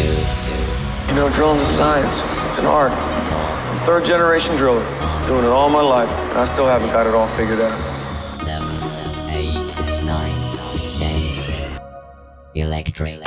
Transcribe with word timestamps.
You 0.00 1.14
know, 1.14 1.28
drilling's 1.30 1.62
a 1.62 1.66
science. 1.66 2.22
It's 2.48 2.58
an 2.58 2.66
art. 2.66 2.92
I'm 2.92 3.76
a 3.76 3.80
third 3.86 4.04
generation 4.06 4.56
driller, 4.56 4.84
doing 5.26 5.44
it 5.44 5.50
all 5.50 5.68
my 5.68 5.80
life, 5.80 6.10
and 6.30 6.38
I 6.38 6.46
still 6.46 6.66
haven't 6.66 6.92
got 6.92 7.06
it 7.06 7.14
all 7.14 7.28
figured 7.36 7.60
out. 7.60 7.78
seven, 8.36 8.76
eight, 9.28 9.70
nine, 10.04 10.52
ten. 10.98 11.22
Electric. 12.54 13.20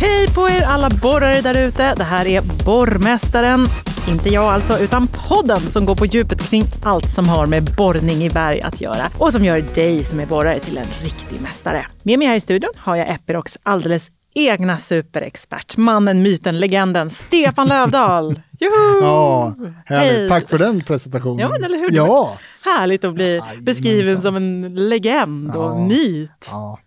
Hej 0.00 0.28
på 0.34 0.48
er 0.48 0.62
alla 0.62 0.90
borrare 0.90 1.40
där 1.40 1.56
ute. 1.56 1.94
Det 1.96 2.04
här 2.04 2.26
är 2.26 2.40
Borrmästaren. 2.64 3.68
Inte 4.08 4.28
jag 4.28 4.44
alltså, 4.44 4.78
utan 4.78 5.06
podden 5.28 5.56
som 5.60 5.84
går 5.86 5.94
på 5.94 6.06
djupet 6.06 6.50
kring 6.50 6.62
allt 6.82 7.10
som 7.10 7.28
har 7.28 7.46
med 7.46 7.62
borrning 7.76 8.22
i 8.24 8.30
berg 8.30 8.60
att 8.60 8.80
göra 8.80 9.06
och 9.18 9.32
som 9.32 9.44
gör 9.44 9.64
dig 9.74 10.04
som 10.04 10.20
är 10.20 10.26
borrare 10.26 10.58
till 10.58 10.76
en 10.78 10.86
riktig 11.02 11.40
mästare. 11.40 11.86
Med 12.02 12.18
mig 12.18 12.28
här 12.28 12.36
i 12.36 12.40
studion 12.40 12.70
har 12.76 12.96
jag 12.96 13.08
Epirocs 13.08 13.58
alldeles 13.62 14.10
egna 14.34 14.78
superexpert, 14.78 15.76
mannen, 15.76 16.22
myten, 16.22 16.60
legenden, 16.60 17.10
Stefan 17.10 17.68
Lövdahl. 17.68 18.40
Juhu! 18.60 19.00
Ja. 19.02 19.54
Hej. 19.86 20.28
Tack 20.28 20.48
för 20.48 20.58
den 20.58 20.80
presentationen. 20.80 21.38
Ja, 21.38 21.48
men 21.48 21.64
eller 21.64 21.78
hur? 21.78 21.90
Ja. 21.92 22.38
Härligt 22.64 23.04
att 23.04 23.14
bli 23.14 23.28
Jajamensan. 23.30 23.64
beskriven 23.64 24.22
som 24.22 24.36
en 24.36 24.74
legend 24.88 25.56
och 25.56 25.70
Ja. 25.70 25.86
myt. 25.86 26.30
ja. 26.50 26.78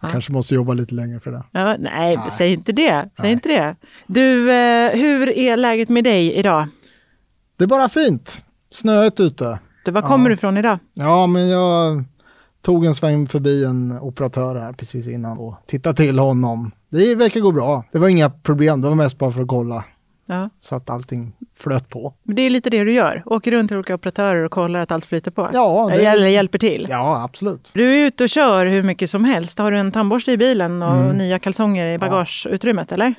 Jag 0.00 0.12
kanske 0.12 0.32
måste 0.32 0.54
jobba 0.54 0.74
lite 0.74 0.94
längre 0.94 1.20
för 1.20 1.30
det. 1.30 1.42
Ja, 1.52 1.64
nej, 1.78 2.16
Nej. 2.16 2.30
säg 2.38 2.52
inte 2.52 2.72
det. 2.72 2.90
Säg 3.16 3.22
Nej. 3.22 3.32
inte 3.32 3.48
det. 3.48 3.76
Du, 4.06 4.50
eh, 4.52 4.90
hur 4.96 5.28
är 5.28 5.56
läget 5.56 5.88
med 5.88 6.04
dig 6.04 6.34
idag? 6.34 6.66
Det 7.56 7.64
är 7.64 7.68
bara 7.68 7.88
fint. 7.88 8.38
Snöigt 8.70 9.20
ute. 9.20 9.58
Du, 9.84 9.90
var 9.90 10.02
kommer 10.02 10.28
du 10.30 10.34
ifrån 10.34 10.56
idag? 10.56 10.78
Ja, 10.94 11.26
men 11.26 11.48
jag 11.48 12.04
tog 12.62 12.84
en 12.86 12.94
sväng 12.94 13.28
förbi 13.28 13.64
en 13.64 13.98
operatör 14.00 14.56
här 14.56 14.72
precis 14.72 15.08
innan 15.08 15.38
och 15.38 15.54
tittade 15.66 15.96
till 15.96 16.18
honom. 16.18 16.70
Det 16.88 17.14
verkar 17.14 17.40
gå 17.40 17.52
bra. 17.52 17.84
Det 17.92 17.98
var 17.98 18.08
inga 18.08 18.30
problem. 18.30 18.80
Det 18.80 18.88
var 18.88 18.94
mest 18.94 19.18
bara 19.18 19.32
för 19.32 19.42
att 19.42 19.48
kolla 19.48 19.84
Ja. 20.26 20.50
så 20.60 20.76
att 20.76 20.90
allting 20.90 21.32
flöt 21.58 21.88
på. 21.88 22.14
Men 22.22 22.36
det 22.36 22.42
är 22.42 22.50
lite 22.50 22.70
det 22.70 22.84
du 22.84 22.92
gör. 22.92 23.22
Åker 23.26 23.50
runt 23.50 23.68
till 23.68 23.76
olika 23.76 23.94
operatörer 23.94 24.44
och 24.44 24.50
kollar 24.50 24.80
att 24.80 24.92
allt 24.92 25.04
flyter 25.04 25.30
på. 25.30 25.50
Ja, 25.52 25.90
det- 25.94 26.04
Eller 26.06 26.26
hjälper 26.28 26.58
till. 26.58 26.86
Ja, 26.90 27.22
absolut. 27.22 27.70
Du 27.74 27.92
är 28.00 28.06
ute 28.06 28.24
och 28.24 28.30
kör 28.30 28.66
hur 28.66 28.82
mycket 28.82 29.10
som 29.10 29.24
helst. 29.24 29.58
Har 29.58 29.70
du 29.72 29.78
en 29.78 29.92
tandborste 29.92 30.32
i 30.32 30.36
bilen 30.36 30.82
och 30.82 30.96
Mm. 30.96 31.16
nya 31.18 31.38
kalsonger 31.38 31.86
i 31.94 31.98
bagageutrymmet, 31.98 32.92
eller? 32.92 33.14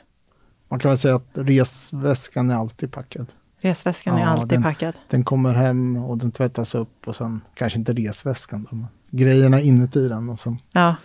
Man 0.69 0.79
kan 0.79 0.89
väl 0.89 0.97
säga 0.97 1.15
att 1.15 1.27
resväskan 1.33 2.49
är 2.49 2.55
alltid 2.55 2.91
packad. 2.93 3.27
Resväskan 3.61 4.15
är 4.15 4.21
Ja, 4.21 4.27
alltid 4.27 4.49
den- 4.49 4.63
packad. 4.63 4.95
Den 5.09 5.23
kommer 5.23 5.53
hem 5.53 5.97
och 5.97 6.17
den 6.17 6.31
tvättas 6.31 6.75
upp 6.75 7.07
och 7.07 7.15
sen 7.15 7.41
kanske 7.55 7.79
inte 7.79 7.93
resväskan 7.93 8.67
då, 8.69 8.75
men 8.75 8.87
grejerna 9.11 9.61
inuti 9.61 10.07
den 10.07 10.29
och 10.29 10.39
sen 10.39 10.57
Ja. 10.71 10.95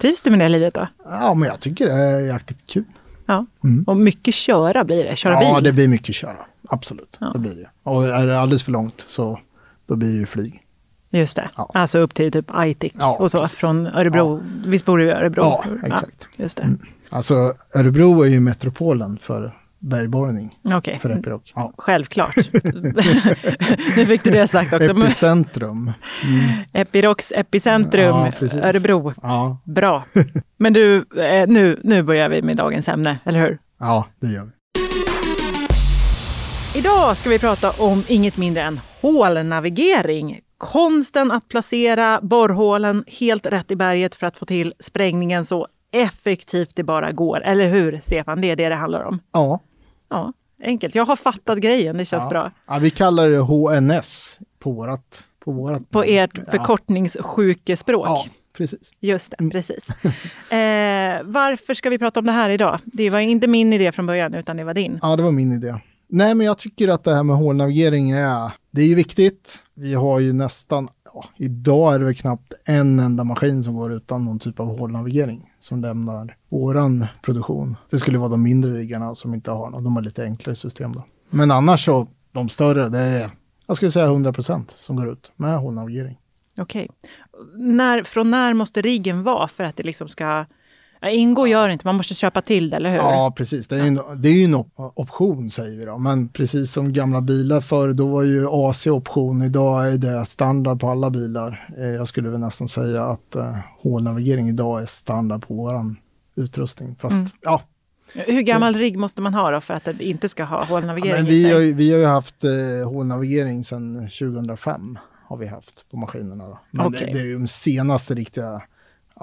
Trivs 0.00 0.22
du 0.22 0.30
med 0.30 0.38
det 0.38 0.48
livet 0.48 0.74
då? 0.74 0.86
Ja, 1.04 1.34
men 1.34 1.48
jag 1.48 1.60
tycker 1.60 1.86
det 1.86 1.92
är 1.92 2.20
jäkligt 2.20 2.66
kul. 2.66 2.84
Ja. 3.26 3.46
Mm. 3.64 3.84
Och 3.86 3.96
mycket 3.96 4.34
köra 4.34 4.84
blir 4.84 5.04
det. 5.04 5.16
Köra 5.16 5.42
ja, 5.42 5.54
bil. 5.54 5.64
det 5.64 5.72
blir 5.72 5.88
mycket 5.88 6.14
köra. 6.14 6.36
Absolut, 6.68 7.16
Ja. 7.20 7.30
det 7.32 7.38
blir 7.38 7.54
det. 7.54 7.70
Och 7.82 8.04
är 8.04 8.26
det 8.26 8.40
alldeles 8.40 8.62
för 8.62 8.72
långt 8.72 9.00
så 9.08 9.40
då 9.86 9.96
blir 9.96 10.12
det 10.12 10.18
ju 10.18 10.26
flyg. 10.26 10.62
Just 11.10 11.36
det. 11.36 11.50
Ja. 11.56 11.70
Alltså 11.74 11.98
upp 11.98 12.14
till 12.14 12.32
typ 12.32 12.46
Aitik 12.54 12.94
Ja, 12.98 13.16
och 13.20 13.30
så 13.30 13.40
precis. 13.40 13.58
från 13.58 13.86
Örebro. 13.86 14.42
Visst 14.66 14.84
bor 14.84 14.98
du 14.98 15.06
i 15.08 15.10
Örebro? 15.10 15.42
Ja, 15.42 15.64
exakt. 15.84 16.28
just 16.38 16.56
det. 16.56 16.76
Alltså 17.10 17.34
Örebro 17.74 18.22
är 18.22 18.28
ju 18.28 18.40
metropolen 18.40 19.18
för 19.22 19.58
bergborrning 19.78 20.58
Okej. 20.64 20.98
för 20.98 21.10
Epiroc. 21.10 21.42
Ja. 21.54 21.72
Självklart. 21.78 22.36
nu 23.96 24.06
fick 24.06 24.24
du 24.24 24.30
det 24.30 24.46
sagt 24.48 24.72
också. 24.72 24.90
Epicentrum. 24.90 25.92
Epirocs 26.72 27.32
epicentrum, 27.36 28.26
Ja. 28.40 28.58
Örebro. 28.68 29.12
Ja. 29.22 29.58
Bra. 29.64 30.04
Men 30.56 30.72
du, 30.72 30.96
eh, 30.96 31.48
nu, 31.48 31.80
nu 31.84 32.02
börjar 32.02 32.28
vi 32.28 32.42
med 32.42 32.56
dagens 32.56 32.88
ämne, 32.88 33.18
eller 33.24 33.40
hur? 33.40 33.58
ja, 33.78 34.06
det 34.20 34.26
gör 34.32 34.44
vi. 34.44 34.50
Idag 36.76 37.16
ska 37.16 37.30
vi 37.30 37.38
prata 37.38 37.70
om 37.78 38.04
inget 38.08 38.36
mindre 38.36 38.62
än 38.62 38.80
hålnavigering. 39.00 40.40
Konsten 40.58 41.30
att 41.30 41.48
placera 41.48 42.20
borrhålen 42.22 43.04
helt 43.06 43.46
rätt 43.46 43.70
i 43.70 43.76
berget 43.76 44.14
för 44.14 44.26
att 44.26 44.36
få 44.36 44.46
till 44.46 44.74
sprängningen 44.80 45.44
så 45.44 45.66
effektivt 45.92 46.76
det 46.76 46.82
bara 46.82 47.12
går. 47.12 47.42
Eller 47.44 47.68
hur, 47.68 48.00
Stefan? 48.02 48.40
Det 48.40 48.50
är 48.50 48.56
det 48.56 48.68
det 48.68 48.74
handlar 48.74 49.02
om. 49.02 49.20
Ja. 49.32 49.60
Ja, 50.08 50.32
enkelt. 50.62 50.94
Jag 50.94 51.04
har 51.04 51.16
fattat 51.16 51.58
grejen. 51.58 51.96
Det 51.96 52.04
känns 52.04 52.22
ja. 52.22 52.28
bra. 52.28 52.50
Ja, 52.66 52.78
vi 52.78 52.90
kallar 52.90 53.28
det 53.28 53.38
HNS 53.38 54.40
på 54.58 54.72
vårat, 54.72 55.28
på 55.44 55.52
vårat 55.52 55.90
På 55.90 56.02
ert 56.02 56.50
förkortningssjukespråk. 56.50 58.08
Ja, 58.08 58.24
precis. 58.56 58.92
Just 59.00 59.34
det, 59.38 59.50
precis. 59.50 59.86
Eh, 60.52 61.22
varför 61.24 61.74
ska 61.74 61.90
vi 61.90 61.98
prata 61.98 62.20
om 62.20 62.26
det 62.26 62.32
här 62.32 62.50
idag? 62.50 62.78
Det 62.84 63.10
var 63.10 63.18
inte 63.18 63.46
min 63.46 63.72
idé 63.72 63.92
från 63.92 64.06
början, 64.06 64.34
utan 64.34 64.56
det 64.56 64.64
var 64.64 64.74
din. 64.74 64.98
Ja, 65.02 65.16
det 65.16 65.22
var 65.22 65.30
min 65.30 65.52
idé. 65.52 65.74
Nej, 66.14 66.34
men 66.34 66.46
jag 66.46 66.58
tycker 66.58 66.88
att 66.88 67.04
det 67.04 67.14
här 67.14 67.22
med 67.22 67.36
hålnavigering 67.36 68.10
är, 68.10 68.52
det 68.70 68.82
är 68.82 68.86
ju 68.86 68.94
viktigt. 68.94 69.62
Vi 69.74 69.94
har 69.94 70.20
ju 70.20 70.32
nästan, 70.32 70.88
ja, 71.04 71.24
idag 71.36 71.94
är 71.94 71.98
det 71.98 72.04
väl 72.04 72.14
knappt 72.14 72.52
en 72.64 72.98
enda 72.98 73.24
maskin 73.24 73.62
som 73.62 73.74
går 73.74 73.92
utan 73.92 74.24
någon 74.24 74.38
typ 74.38 74.60
av 74.60 74.78
hålnavigering 74.78 75.50
som 75.60 75.80
lämnar 75.80 76.36
våran 76.48 77.06
produktion. 77.22 77.76
Det 77.90 77.98
skulle 77.98 78.18
vara 78.18 78.28
de 78.28 78.42
mindre 78.42 78.74
riggarna 78.74 79.14
som 79.14 79.34
inte 79.34 79.50
har 79.50 79.70
något, 79.70 79.84
de 79.84 79.96
har 79.96 80.02
lite 80.02 80.24
enklare 80.24 80.56
system 80.56 80.92
då. 80.92 81.04
Men 81.30 81.50
annars 81.50 81.84
så, 81.84 82.08
de 82.32 82.48
större, 82.48 82.88
det 82.88 82.98
är, 82.98 83.30
jag 83.66 83.76
skulle 83.76 83.90
säga 83.90 84.06
100% 84.06 84.64
som 84.76 84.96
går 84.96 85.12
ut 85.12 85.32
med 85.36 85.58
hålnavigering. 85.58 86.18
Okej. 86.58 86.88
När, 87.54 88.02
från 88.02 88.30
när 88.30 88.54
måste 88.54 88.82
riggen 88.82 89.22
vara 89.22 89.48
för 89.48 89.64
att 89.64 89.76
det 89.76 89.82
liksom 89.82 90.08
ska... 90.08 90.46
Ja, 91.02 91.08
ingå 91.08 91.46
gör 91.46 91.68
inte, 91.68 91.86
man 91.86 91.94
måste 91.96 92.14
köpa 92.14 92.42
till 92.42 92.70
det, 92.70 92.76
eller 92.76 92.90
hur? 92.90 92.96
Ja, 92.98 93.32
precis. 93.36 93.68
Det 93.68 93.76
är 93.76 93.80
ju 93.82 93.86
en, 93.88 94.00
det 94.16 94.28
är 94.28 94.44
en 94.44 94.54
op- 94.54 94.92
option 94.94 95.50
säger 95.50 95.78
vi 95.78 95.84
då. 95.84 95.98
Men 95.98 96.28
precis 96.28 96.72
som 96.72 96.92
gamla 96.92 97.20
bilar 97.20 97.60
förr, 97.60 97.92
då 97.92 98.06
var 98.06 98.22
ju 98.22 98.46
AC 98.50 98.86
option. 98.86 99.42
Idag 99.42 99.92
är 99.92 99.98
det 99.98 100.24
standard 100.24 100.80
på 100.80 100.90
alla 100.90 101.10
bilar. 101.10 101.68
Eh, 101.78 101.84
jag 101.86 102.08
skulle 102.08 102.28
väl 102.28 102.40
nästan 102.40 102.68
säga 102.68 103.04
att 103.04 103.34
eh, 103.36 103.56
hålnavigering 103.78 104.48
idag 104.48 104.82
är 104.82 104.86
standard 104.86 105.46
på 105.46 105.54
våran 105.54 105.96
utrustning. 106.36 106.96
Fast 107.00 107.14
Mm. 107.16 107.28
ja, 107.40 107.62
Hur 108.14 108.42
gammal 108.42 108.74
rigg 108.76 108.98
måste 108.98 109.20
man 109.22 109.34
ha 109.34 109.50
då 109.50 109.60
för 109.60 109.74
att 109.74 109.84
det 109.84 110.04
inte 110.04 110.28
ska 110.28 110.44
ha 110.44 110.64
hålnavigering 110.64 111.22
men 111.24 111.32
i 111.32 111.44
vi 111.44 111.52
har, 111.52 111.60
ju, 111.60 111.72
vi 111.74 111.92
har 111.92 111.98
ju 111.98 112.06
haft 112.06 112.44
eh, 112.44 112.88
hålnavigering 112.92 113.64
sedan 113.64 114.08
2005 114.18 114.98
har 115.28 115.36
vi 115.36 115.46
haft 115.46 115.90
på 115.90 115.96
maskinerna. 115.96 116.44
Då. 116.48 116.58
Men 116.70 116.86
Okej. 116.86 117.02
det, 117.06 117.12
det 117.12 117.18
är 117.18 117.24
ju 117.26 117.38
de 117.38 117.46
senaste 117.48 118.14
riktiga, 118.14 118.62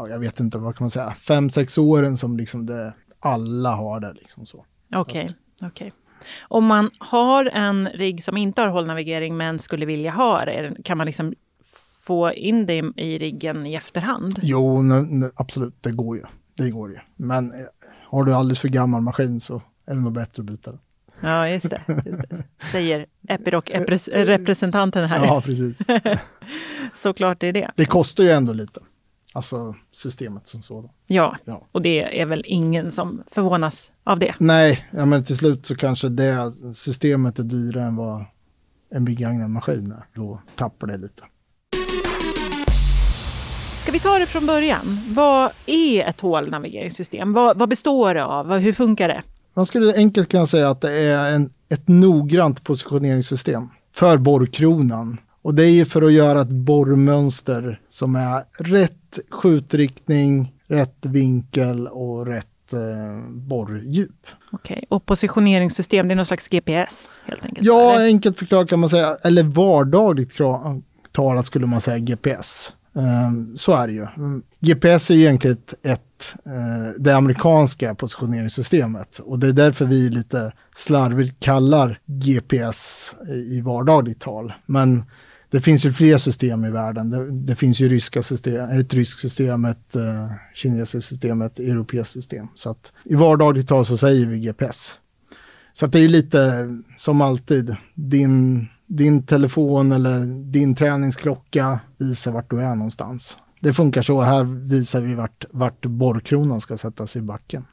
ja, 0.07 0.13
jag 0.13 0.19
vet 0.19 0.39
inte 0.39 0.57
vad 0.57 0.75
kan 0.75 0.83
man 0.83 0.89
säga, 0.89 1.13
fem 1.13 1.49
sex 1.49 1.77
åren 1.77 2.17
som 2.17 2.37
liksom 2.37 2.65
det, 2.65 2.93
alla 3.19 3.75
har 3.75 3.99
det 3.99 4.13
liksom 4.13 4.45
så. 4.45 4.65
Okej, 4.95 5.29
okej. 5.63 5.93
Om 6.41 6.65
man 6.65 6.89
har 6.99 7.45
en 7.45 7.89
rigg 7.93 8.23
som 8.23 8.37
inte 8.37 8.61
har 8.61 8.67
hålnavigering 8.69 9.37
men 9.37 9.59
skulle 9.59 9.85
vilja 9.85 10.11
ha 10.11 10.45
det, 10.45 10.71
kan 10.83 10.97
man 10.97 11.05
liksom 11.05 11.33
få 12.05 12.33
in 12.33 12.65
det 12.65 12.93
i- 12.95 13.17
riggen 13.17 13.65
i 13.65 13.73
efterhand? 13.75 14.39
Jo, 14.41 14.81
nu, 14.81 15.01
nu, 15.01 15.31
absolut, 15.35 15.75
det 15.83 15.91
går 15.91 16.17
ju. 16.17 16.23
Det 16.57 16.69
går 16.69 16.89
ju. 16.91 16.97
Men 17.15 17.51
eh, 17.51 17.59
har 18.05 18.23
du 18.23 18.33
alldeles 18.33 18.59
för 18.59 18.67
gammal 18.67 19.01
maskin 19.01 19.39
så 19.39 19.61
är 19.85 19.93
det 19.95 20.01
nog 20.01 20.13
bättre 20.13 20.41
att 20.41 20.45
byta 20.45 20.71
den. 20.71 20.79
Ja, 21.21 21.49
just 21.49 21.69
det. 21.69 21.81
Just 22.05 22.29
det. 22.29 22.43
Säger 22.71 23.05
Epiroc-representanten 23.27 25.05
här. 25.09 25.25
Ja, 25.25 25.41
precis. 25.41 25.77
Såklart 26.93 27.39
det 27.39 27.47
är 27.47 27.53
det. 27.53 27.71
Det 27.75 27.85
kostar 27.85 28.23
ju 28.23 28.29
ändå 28.29 28.53
lite. 28.53 28.79
Alltså 29.33 29.75
systemet 29.91 30.47
som 30.47 30.61
sådant. 30.61 30.91
Ja, 31.07 31.37
Ja. 31.45 31.61
och 31.71 31.81
det 31.81 32.21
är 32.21 32.25
väl 32.25 32.43
ingen 32.47 32.91
som 32.91 33.23
förvånas 33.31 33.91
av 34.03 34.19
det. 34.19 34.35
Nej, 34.39 34.87
ja, 34.91 35.05
men 35.05 35.23
till 35.23 35.37
slut 35.37 35.65
så 35.65 35.75
kanske 35.75 36.09
det 36.09 36.51
systemet 36.73 37.39
är 37.39 37.43
dyrare 37.43 37.83
än 37.85 37.95
vad 37.95 38.25
en 38.91 39.05
begagnad 39.05 39.49
maskin 39.49 39.91
är. 39.91 40.05
Då 40.21 40.41
tappar 40.55 40.87
det 40.87 40.97
lite. 40.97 41.23
Ska 43.81 43.91
vi 43.91 43.99
ta 43.99 44.19
det 44.19 44.25
från 44.25 44.45
början? 44.45 44.99
Vad 45.09 45.51
är 45.65 46.03
ett 46.05 46.21
hålnavigeringssystem? 46.21 47.33
Vad, 47.33 47.57
vad 47.59 47.69
består 47.69 48.13
det 48.13 48.25
av? 48.25 48.57
Hur 48.57 48.73
funkar 48.73 49.07
det? 49.07 49.21
Man 49.53 49.65
skulle 49.65 49.95
enkelt 49.95 50.29
kunna 50.31 50.45
säga 50.45 50.69
att 50.69 50.81
det 50.81 50.91
är 50.93 51.31
en, 51.33 51.49
ett 51.69 51.87
noggrant 51.87 52.63
positioneringssystem 52.63 53.67
för 53.93 54.17
borrkronan. 54.17 55.17
Och 55.41 55.55
det 55.55 55.63
är 55.63 55.69
ju 55.71 55.85
för 55.85 56.01
att 56.01 56.13
göra 56.13 56.41
ett 56.41 56.49
borrmönster 56.49 57.81
som 57.89 58.15
är 58.15 58.43
rätt 58.63 58.98
skjutriktning, 59.29 60.53
rätt 60.67 61.05
vinkel 61.05 61.87
och 61.87 62.27
rätt 62.27 62.73
eh, 62.73 63.29
borrdjup. 63.29 64.27
Okej, 64.51 64.85
och 64.89 65.05
positioneringssystem, 65.05 66.07
det 66.07 66.13
är 66.13 66.15
någon 66.15 66.25
slags 66.25 66.47
GPS 66.47 67.19
helt 67.25 67.45
enkelt? 67.45 67.67
Ja, 67.67 67.93
eller? 67.93 68.05
enkelt 68.05 68.37
förklarat 68.37 68.69
kan 68.69 68.79
man 68.79 68.89
säga, 68.89 69.17
eller 69.23 69.43
vardagligt 69.43 70.37
talat 71.11 71.45
skulle 71.45 71.65
man 71.67 71.81
säga 71.81 71.99
GPS. 71.99 72.73
Ehm, 72.95 73.57
så 73.57 73.75
är 73.75 73.87
det 73.87 73.93
ju. 73.93 74.07
Mm, 74.17 74.43
GPS 74.59 75.11
är 75.11 75.15
egentligen 75.15 75.57
ett, 75.57 75.73
ett 75.85 76.35
eh, 76.45 76.93
det 76.97 77.15
amerikanska 77.15 77.95
positioneringssystemet 77.95 79.19
och 79.19 79.39
det 79.39 79.47
är 79.47 79.53
därför 79.53 79.85
vi 79.85 80.09
lite 80.09 80.51
slarvigt 80.75 81.39
kallar 81.39 81.99
GPS 82.05 83.15
i 83.49 83.61
vardagligt 83.61 84.19
tal. 84.19 84.53
Men 84.65 85.03
det 85.51 85.61
finns 85.61 85.85
ju 85.85 85.93
fler 85.93 86.17
system 86.17 86.65
i 86.65 86.69
världen. 86.69 87.09
Det, 87.09 87.31
det 87.31 87.55
finns 87.55 87.79
ju 87.79 87.89
ryska 87.89 88.21
system, 88.21 88.69
eh, 88.69 88.79
ett 88.79 88.93
ryskt 88.93 89.19
system, 89.19 89.65
ett 89.65 89.95
uh, 89.95 90.31
kinesiskt 90.53 91.09
system, 91.09 91.41
ett 91.41 91.59
europeiskt 91.59 92.13
system. 92.13 92.47
Så 92.55 92.69
att 92.69 92.91
i 93.03 93.15
vardagligt 93.15 93.67
tal 93.67 93.85
så 93.85 93.97
säger 93.97 94.25
vi 94.25 94.39
GPS. 94.39 94.99
Så 95.73 95.85
att 95.85 95.91
det 95.91 95.99
är 95.99 96.09
lite 96.09 96.67
som 96.97 97.21
alltid, 97.21 97.75
din, 97.95 98.67
din 98.87 99.23
telefon 99.23 99.91
eller 99.91 100.25
din 100.51 100.75
träningsklocka 100.75 101.79
visar 101.97 102.31
vart 102.31 102.49
du 102.49 102.61
är 102.61 102.75
någonstans. 102.75 103.37
Det 103.61 103.73
funkar 103.73 104.01
så, 104.01 104.21
här 104.21 104.43
visar 104.43 105.01
vi 105.01 105.15
vart, 105.15 105.45
vart 105.51 105.85
borrkronan 105.85 106.61
ska 106.61 106.77
sättas 106.77 107.15
i 107.15 107.21
backen. 107.21 107.65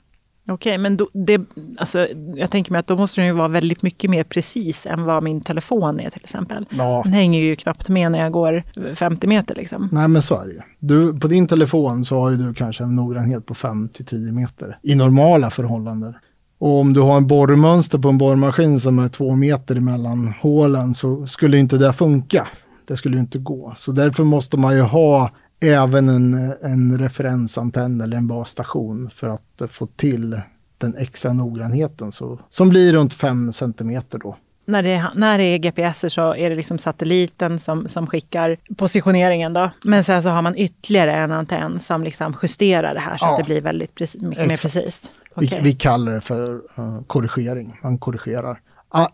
Okej, 0.48 0.78
men 0.78 0.96
då, 0.96 1.08
det, 1.12 1.40
alltså, 1.76 2.08
jag 2.34 2.50
tänker 2.50 2.72
mig 2.72 2.78
att 2.78 2.86
då 2.86 2.96
måste 2.96 3.20
den 3.20 3.28
ju 3.28 3.32
vara 3.32 3.48
väldigt 3.48 3.82
mycket 3.82 4.10
mer 4.10 4.24
precis 4.24 4.86
än 4.86 5.04
vad 5.04 5.22
min 5.22 5.40
telefon 5.40 6.00
är 6.00 6.10
till 6.10 6.22
exempel. 6.22 6.66
Ja. 6.70 7.02
Den 7.04 7.12
hänger 7.12 7.40
ju 7.40 7.56
knappt 7.56 7.88
med 7.88 8.12
när 8.12 8.18
jag 8.18 8.32
går 8.32 8.64
50 8.94 9.26
meter 9.26 9.54
liksom. 9.54 9.88
Nej 9.92 10.08
men 10.08 10.22
så 10.22 10.40
är 10.40 10.46
det 10.46 10.52
ju. 10.52 10.60
Du, 10.78 11.20
på 11.20 11.28
din 11.28 11.48
telefon 11.48 12.04
så 12.04 12.20
har 12.20 12.30
ju 12.30 12.36
du 12.36 12.54
kanske 12.54 12.84
en 12.84 12.96
noggrannhet 12.96 13.46
på 13.46 13.54
5-10 13.54 14.32
meter 14.32 14.78
i 14.82 14.94
normala 14.94 15.50
förhållanden. 15.50 16.14
Och 16.58 16.80
om 16.80 16.92
du 16.92 17.00
har 17.00 17.16
en 17.16 17.26
borrmönster 17.26 17.98
på 17.98 18.08
en 18.08 18.18
borrmaskin 18.18 18.80
som 18.80 18.98
är 18.98 19.08
två 19.08 19.36
meter 19.36 19.76
emellan 19.76 20.34
hålen 20.40 20.94
så 20.94 21.26
skulle 21.26 21.58
inte 21.58 21.78
det 21.78 21.92
funka. 21.92 22.46
Det 22.88 22.96
skulle 22.96 23.18
inte 23.18 23.38
gå. 23.38 23.74
Så 23.76 23.92
därför 23.92 24.24
måste 24.24 24.56
man 24.56 24.76
ju 24.76 24.82
ha 24.82 25.30
även 25.60 26.08
en, 26.08 26.54
en 26.62 26.98
referensantenn 26.98 28.00
eller 28.00 28.16
en 28.16 28.26
basstation 28.26 29.10
för 29.10 29.28
att 29.28 29.70
få 29.70 29.86
till 29.86 30.40
den 30.78 30.96
extra 30.96 31.32
noggrannheten 31.32 32.12
så, 32.12 32.40
som 32.48 32.68
blir 32.68 32.92
runt 32.92 33.14
5 33.14 33.52
cm 33.52 34.02
då. 34.10 34.36
När 34.68 34.82
det, 34.82 34.90
är, 34.90 35.10
när 35.14 35.38
det 35.38 35.44
är 35.44 35.58
GPS 35.58 36.14
så 36.14 36.34
är 36.34 36.50
det 36.50 36.56
liksom 36.56 36.78
satelliten 36.78 37.58
som, 37.58 37.88
som 37.88 38.06
skickar 38.06 38.56
positioneringen 38.76 39.52
då. 39.52 39.70
Men 39.84 40.04
sen 40.04 40.22
så 40.22 40.28
har 40.28 40.42
man 40.42 40.56
ytterligare 40.56 41.12
en 41.16 41.32
antenn 41.32 41.80
som 41.80 42.04
liksom 42.04 42.36
justerar 42.42 42.94
det 42.94 43.00
här 43.00 43.16
så 43.16 43.24
Ja, 43.24 43.32
att 43.32 43.38
det 43.38 43.44
blir 43.44 43.60
väldigt 43.60 43.94
precis, 43.94 44.22
mycket 44.22 44.50
exakt. 44.50 44.74
mer 44.74 44.82
precis. 44.82 45.10
Vi, 45.36 45.46
Okej. 45.46 45.60
vi 45.62 45.72
kallar 45.72 46.12
det 46.12 46.20
för 46.20 46.54
uh, 46.54 47.02
korrigering. 47.06 47.78
Man 47.82 47.98
korrigerar. 47.98 48.60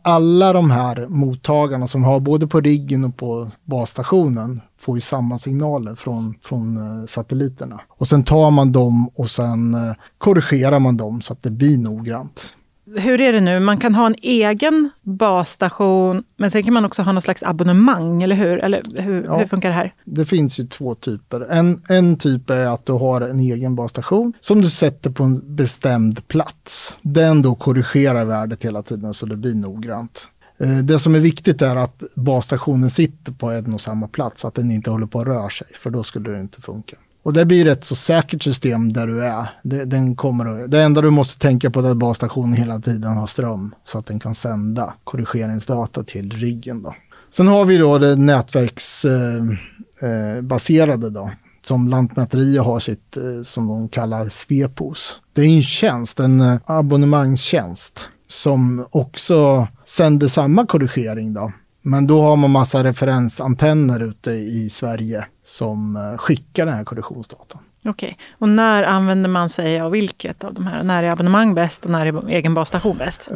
Alla 0.03 0.53
de 0.53 0.71
här 0.71 1.07
mottagarna 1.09 1.87
som 1.87 2.05
har 2.05 2.21
både 2.21 2.47
på 2.47 2.61
riggen 2.61 3.05
och 3.05 3.17
på 3.17 3.51
basstationen 3.65 4.61
får 4.79 4.97
ju 4.97 5.01
samma 5.01 5.39
signaler 5.39 5.95
från, 5.95 6.35
från 6.43 6.77
eh, 6.77 7.07
satelliterna. 7.07 7.81
Och 7.89 8.09
sen 8.09 8.25
tar 8.25 8.51
man 8.51 8.73
dem 8.73 9.09
och 9.15 9.31
sen 9.31 9.75
eh, 9.75 9.93
korrigerar 10.19 10.79
man 10.79 10.97
dem 10.97 11.21
så 11.21 11.33
att 11.33 11.43
det 11.43 11.51
blir 11.51 11.79
noggrant. 11.79 12.57
Hur 12.97 13.21
är 13.21 13.33
det 13.33 13.41
nu? 13.41 13.61
Man 13.61 13.77
kan 13.79 13.95
ha 13.95 14.07
en 14.07 14.15
egen 14.23 14.91
basstation, 15.03 16.25
men 16.37 16.51
sen 16.51 16.63
kan 16.63 16.75
man 16.75 16.85
också 16.85 17.03
ha 17.03 17.13
någon 17.13 17.23
slags 17.23 17.43
abonnemang, 17.43 18.23
eller 18.23 18.37
hur? 18.37 18.59
Eller 18.59 18.83
hur, 19.03 19.25
Ja. 19.25 19.39
hur 19.39 19.47
funkar 19.47 19.69
det 19.69 19.75
här? 19.75 19.95
Det 20.05 20.25
finns 20.25 20.61
ju 20.61 20.67
två 20.67 20.95
typer. 20.95 21.41
En, 21.41 21.83
en 21.89 22.17
typ 22.19 22.51
är 22.51 22.67
att 22.67 22.87
du 22.87 22.93
har 22.93 23.21
en 23.21 23.41
egen 23.41 23.75
basstation 23.77 24.33
som 24.41 24.63
du 24.63 24.71
sätter 24.71 25.11
på 25.11 25.23
en 25.25 25.57
bestämd 25.57 26.29
plats. 26.29 26.97
Den 27.03 27.43
då 27.43 27.55
korrigerar 27.55 28.25
värdet 28.25 28.65
hela 28.65 28.83
tiden 28.83 29.15
så 29.15 29.27
det 29.27 29.37
blir 29.37 29.55
noggrant. 29.55 30.29
Eh, 30.59 30.79
Det 30.79 30.99
som 30.99 31.15
är 31.15 31.21
viktigt 31.21 31.63
är 31.63 31.77
att 31.77 32.03
basstationen 32.15 32.91
sitter 32.91 33.33
på 33.33 33.51
en 33.51 33.75
och 33.75 33.81
samma 33.81 34.09
plats 34.09 34.41
så 34.41 34.49
att 34.49 34.55
den 34.55 34.71
inte 34.71 34.91
håller 34.91 35.07
på 35.07 35.21
att 35.21 35.27
röra 35.27 35.51
sig, 35.51 35.67
för 35.75 35.91
då 35.91 36.03
skulle 36.03 36.31
det 36.31 36.41
inte 36.41 36.61
funka. 36.61 36.97
Och 37.23 37.33
det 37.33 37.45
blir 37.45 37.67
ett 37.67 37.85
så 37.85 37.95
säkert 37.95 38.43
system 38.43 38.93
där 38.93 39.07
du 39.07 39.25
är. 39.25 39.49
Det, 39.63 39.85
den 39.85 40.17
kommer 40.17 40.65
att, 40.65 40.71
det 40.71 40.83
enda 40.83 41.01
du 41.01 41.11
måste 41.11 41.39
tänka 41.39 41.71
på 41.71 41.81
är 41.81 41.91
att 41.91 41.97
basstationen 41.97 42.55
hela 42.55 42.81
tiden 42.81 43.17
har 43.17 43.27
ström 43.27 43.75
så 43.85 43.99
att 43.99 44.07
den 44.07 44.21
kan 44.21 44.35
sända 44.35 44.95
korrigeringsdata 45.05 46.03
till 46.03 46.31
riggen. 46.31 46.83
Då. 46.83 46.95
Sen 47.31 47.49
har 47.49 47.65
vi 47.65 47.79
då 47.79 47.99
det 47.99 48.17
nätverksbaserade 48.17 51.07
eh, 51.07 51.07
eh 51.07 51.13
då, 51.13 51.31
som 51.67 51.89
Lantmäteriet 51.89 52.65
har 52.65 52.81
sitt, 52.81 53.17
eh, 53.17 53.43
som 53.45 53.69
de 53.69 53.89
kallar 53.89 54.29
Svepos. 54.29 55.21
Det 55.33 55.43
är 55.43 55.57
en 55.57 55.63
tjänst, 55.63 56.21
en 56.21 56.41
eh, 56.41 56.59
abonnemangstjänst 56.67 58.09
som 58.27 58.87
också 58.91 59.69
sänder 59.85 60.29
samma 60.29 60.67
korrigering 60.67 61.35
då. 61.35 61.53
Men 61.83 62.07
då 62.07 62.23
har 62.23 62.37
man 62.37 62.51
massa 62.51 62.85
referensantenner 62.85 64.01
ute 64.01 64.31
i 64.31 64.69
Sverige 64.71 65.27
som 65.53 65.97
eh, 65.97 66.19
skickar 66.19 66.67
den 66.67 66.75
här 66.75 66.85
korrektionsdatan. 66.85 67.61
Okej. 67.85 68.19
Och 68.39 68.49
när 68.49 68.83
använder 68.83 69.31
man 69.31 69.49
sig 69.49 69.81
av 69.81 69.91
vilket 69.91 70.45
av 70.45 70.55
de 70.55 70.67
här? 70.67 70.83
När 70.83 71.03
är 71.03 71.11
abonnemang 71.11 71.55
bäst 71.55 71.85
och 71.85 71.91
när 71.91 72.07
är 72.07 72.29
egen 72.29 72.55
basstation 72.55 72.99
bäst? 72.99 73.29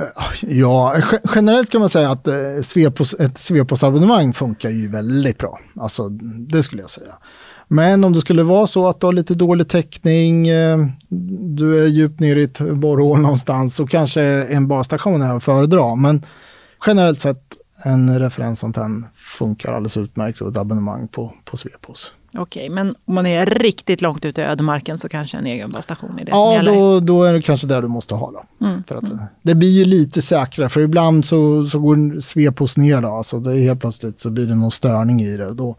Ja, 0.43 0.95
ge- 0.97 1.19
generellt 1.35 1.71
kan 1.71 1.81
man 1.81 1.89
säga 1.89 2.11
att 2.11 2.29
eh, 2.29 2.35
Svepos, 2.63 3.15
ett 3.15 3.39
Svepos-abonnemang 3.39 4.33
funkar 4.33 4.69
ju 4.71 4.89
väldigt 4.89 5.39
bra. 5.39 5.59
Alltså, 5.81 6.09
det 6.49 6.63
skulle 6.63 6.83
jag 6.83 6.91
säga. 6.91 7.13
Men 7.69 8.05
om 8.05 8.13
det 8.13 8.21
skulle 8.21 8.43
vara 8.43 8.67
så 8.67 8.89
att 8.89 9.01
du 9.01 9.07
har 9.07 9.13
lite 9.13 9.35
dålig 9.35 9.69
täckning, 9.69 10.49
eh, 10.49 10.79
du 11.57 11.83
är 11.85 11.87
djupt 11.87 12.21
ner 12.21 12.37
i 12.37 12.43
ett 12.43 12.59
borrhål 12.61 13.21
någonstans, 13.21 13.75
så 13.77 13.87
kanske 13.87 14.23
en 14.23 14.69
basstation 14.69 15.23
är 15.23 15.37
att 15.37 15.45
föredra. 15.45 15.95
Men 15.95 16.23
generellt 16.87 17.21
sett, 17.21 17.46
en 17.87 18.19
referensantenn 18.19 19.07
funkar 19.17 19.73
alldeles 19.73 19.97
utmärkt 19.97 20.41
och 20.41 20.51
ett 20.51 20.57
abonnemang 20.57 21.09
på, 21.09 21.33
på 21.45 21.57
Svepos. 21.57 22.13
Okej, 22.35 22.69
men 22.69 22.95
om 23.05 23.15
man 23.15 23.27
är 23.27 23.47
riktigt 23.47 24.03
långt 24.03 24.25
ute 24.25 24.41
i 24.41 24.45
ödemarken 24.45 24.99
så 24.99 25.09
kanske 25.09 25.37
en 25.37 25.47
egen 25.47 25.71
basstation 25.71 26.19
är 26.19 26.25
det 26.25 26.31
som 26.31 26.41
Ja, 26.41 26.53
gäller? 26.55 26.73
då, 26.75 27.01
då 27.01 27.25
är 27.25 27.33
det 27.33 27.43
kanske 27.43 27.67
det 27.67 27.81
du 27.81 27.89
måste 27.89 28.15
ha 28.15 28.31
då. 28.31 28.67
Mm. 28.67 28.85
För 28.85 28.97
att, 28.97 29.05
Det 29.43 29.55
blir 29.55 29.69
ju 29.79 29.85
lite 29.85 30.23
säkrare, 30.23 30.69
för 30.69 30.81
ibland 30.81 31.25
så, 31.25 31.65
så 31.65 31.79
går 31.79 32.21
Svepos 32.21 32.77
ner 32.77 33.03
då, 33.03 33.09
alltså 33.09 33.41
det 33.41 33.53
är 33.53 33.61
helt 33.63 33.81
plötsligt 33.81 34.21
så 34.21 34.31
blir 34.31 34.47
det 34.47 34.55
någon 34.55 34.71
störning 34.71 35.21
i 35.23 35.37
det. 35.37 35.53
Då, 35.53 35.77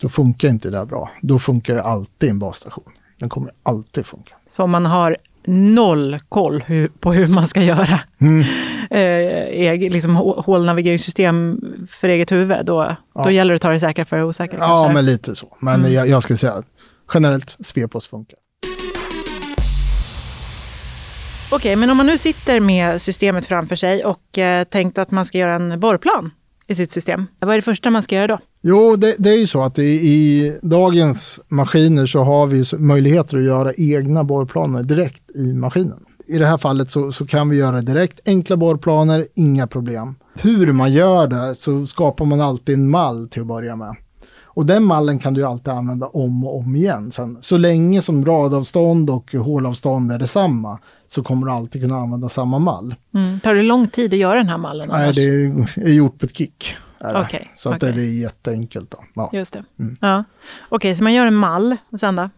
då 0.00 0.08
funkar 0.08 0.48
inte 0.48 0.70
det 0.70 0.86
bra. 0.86 1.10
Då 1.22 1.38
funkar 1.38 1.74
ju 1.74 1.80
alltid 1.80 2.30
en 2.30 2.38
basstation. 2.38 2.84
Den 3.18 3.28
kommer 3.28 3.50
alltid 3.62 4.06
funka. 4.06 4.34
Så 4.48 4.64
om 4.64 4.70
man 4.70 4.86
har 4.86 5.16
noll 5.48 6.20
koll 6.28 6.62
på 7.00 7.12
hur 7.12 7.26
man 7.26 7.48
ska 7.48 7.62
göra 7.62 8.00
Mm. 8.20 8.44
Eh, 8.90 9.90
liksom, 9.90 10.16
hå- 10.18 10.42
hålnavigeringssystem 10.44 11.60
för 11.90 12.08
eget 12.08 12.32
huvud, 12.32 12.66
då, 12.66 12.96
Ja. 13.14 13.24
då 13.24 13.30
gäller 13.30 13.52
det 13.52 13.56
att 13.56 13.62
ta 13.62 13.70
det 13.70 13.80
säkra 13.80 14.04
för 14.04 14.16
det 14.16 14.24
osäkra. 14.24 14.58
Ja, 14.60 14.66
kanske? 14.66 14.94
men 14.94 15.06
lite 15.06 15.34
så. 15.34 15.56
Men 15.60 15.74
Mm. 15.80 15.92
jag, 15.92 16.08
jag 16.08 16.22
skulle 16.22 16.36
säga 16.36 16.62
generellt 17.14 17.56
Svepos 17.60 18.06
funkar. 18.06 18.38
Okej, 21.50 21.76
men 21.76 21.90
om 21.90 21.96
man 21.96 22.06
nu 22.06 22.18
sitter 22.18 22.60
med 22.60 23.00
systemet 23.02 23.46
framför 23.46 23.76
sig 23.76 24.04
och 24.04 24.38
eh, 24.38 24.64
tänkt 24.64 24.98
att 24.98 25.10
man 25.10 25.26
ska 25.26 25.38
göra 25.38 25.54
en 25.54 25.80
borrplan 25.80 26.30
i 26.66 26.74
sitt 26.74 26.90
system. 26.90 27.26
Vad 27.40 27.50
är 27.50 27.54
det 27.56 27.62
första 27.62 27.90
man 27.90 28.02
ska 28.02 28.14
göra 28.14 28.26
då? 28.26 28.38
Jo, 28.62 28.96
det, 28.96 29.14
det 29.18 29.30
är 29.30 29.38
ju 29.38 29.46
så 29.46 29.62
att 29.62 29.78
i, 29.78 29.82
i 29.82 30.52
dagens 30.62 31.40
maskiner 31.48 32.06
så 32.06 32.22
har 32.22 32.46
vi 32.46 32.64
möjligheter 32.78 33.38
att 33.38 33.44
göra 33.44 33.72
egna 33.76 34.24
borrplaner 34.24 34.82
direkt 34.82 35.30
i 35.34 35.52
maskinen. 35.52 36.04
I 36.28 36.38
det 36.38 36.46
här 36.46 36.58
fallet 36.58 36.90
så, 36.90 37.12
så 37.12 37.26
kan 37.26 37.48
vi 37.48 37.56
göra 37.56 37.80
direkt 37.80 38.20
enkla 38.26 38.56
borrplaner, 38.56 39.26
inga 39.34 39.66
problem. 39.66 40.14
Hur 40.34 40.72
man 40.72 40.92
gör 40.92 41.26
det 41.26 41.54
så 41.54 41.86
skapar 41.86 42.24
man 42.24 42.40
alltid 42.40 42.74
en 42.74 42.90
mall 42.90 43.28
till 43.28 43.42
att 43.42 43.48
börja 43.48 43.76
med. 43.76 43.96
Och 44.56 44.66
den 44.66 44.84
mallen 44.84 45.18
kan 45.18 45.34
du 45.34 45.44
alltid 45.44 45.68
använda 45.68 46.06
om 46.06 46.44
och 46.44 46.58
om 46.58 46.76
igen. 46.76 47.10
Sen, 47.10 47.38
så 47.40 47.58
länge 47.58 48.02
som 48.02 48.24
radavstånd 48.24 49.10
och 49.10 49.32
hålavstånd 49.32 50.12
är 50.12 50.18
detsamma 50.18 50.78
så 51.08 51.22
kommer 51.22 51.46
du 51.46 51.52
alltid 51.52 51.82
kunna 51.82 51.96
använda 51.96 52.28
samma 52.28 52.58
mall. 52.58 52.94
Mm. 53.14 53.40
Tar 53.40 53.54
det 53.54 53.62
lång 53.62 53.88
tid 53.88 54.12
att 54.12 54.18
göra 54.18 54.34
den 54.34 54.48
här 54.48 54.58
mallen? 54.58 54.88
Nej, 54.88 55.04
annars? 55.04 55.16
det 55.74 55.82
är 55.82 55.94
gjort 55.94 56.18
på 56.18 56.26
ett 56.26 56.36
kick. 56.36 56.76
det. 56.98 57.20
Okej, 57.20 57.52
så 57.56 57.68
att 57.68 57.76
okej. 57.76 57.92
det, 57.92 58.00
det 58.00 58.06
är 58.06 58.20
jätteenkelt. 58.20 58.90
Då. 58.90 58.98
Ja. 59.14 59.30
Just 59.32 59.52
det. 59.52 59.64
Mm. 59.78 59.96
Ja. 60.00 60.24
Okej, 60.68 60.94
så 60.94 61.02
man 61.02 61.14
gör 61.14 61.26
en 61.26 61.34
mall. 61.34 61.76
Och 61.90 62.00
sen 62.00 62.16
då? 62.16 62.30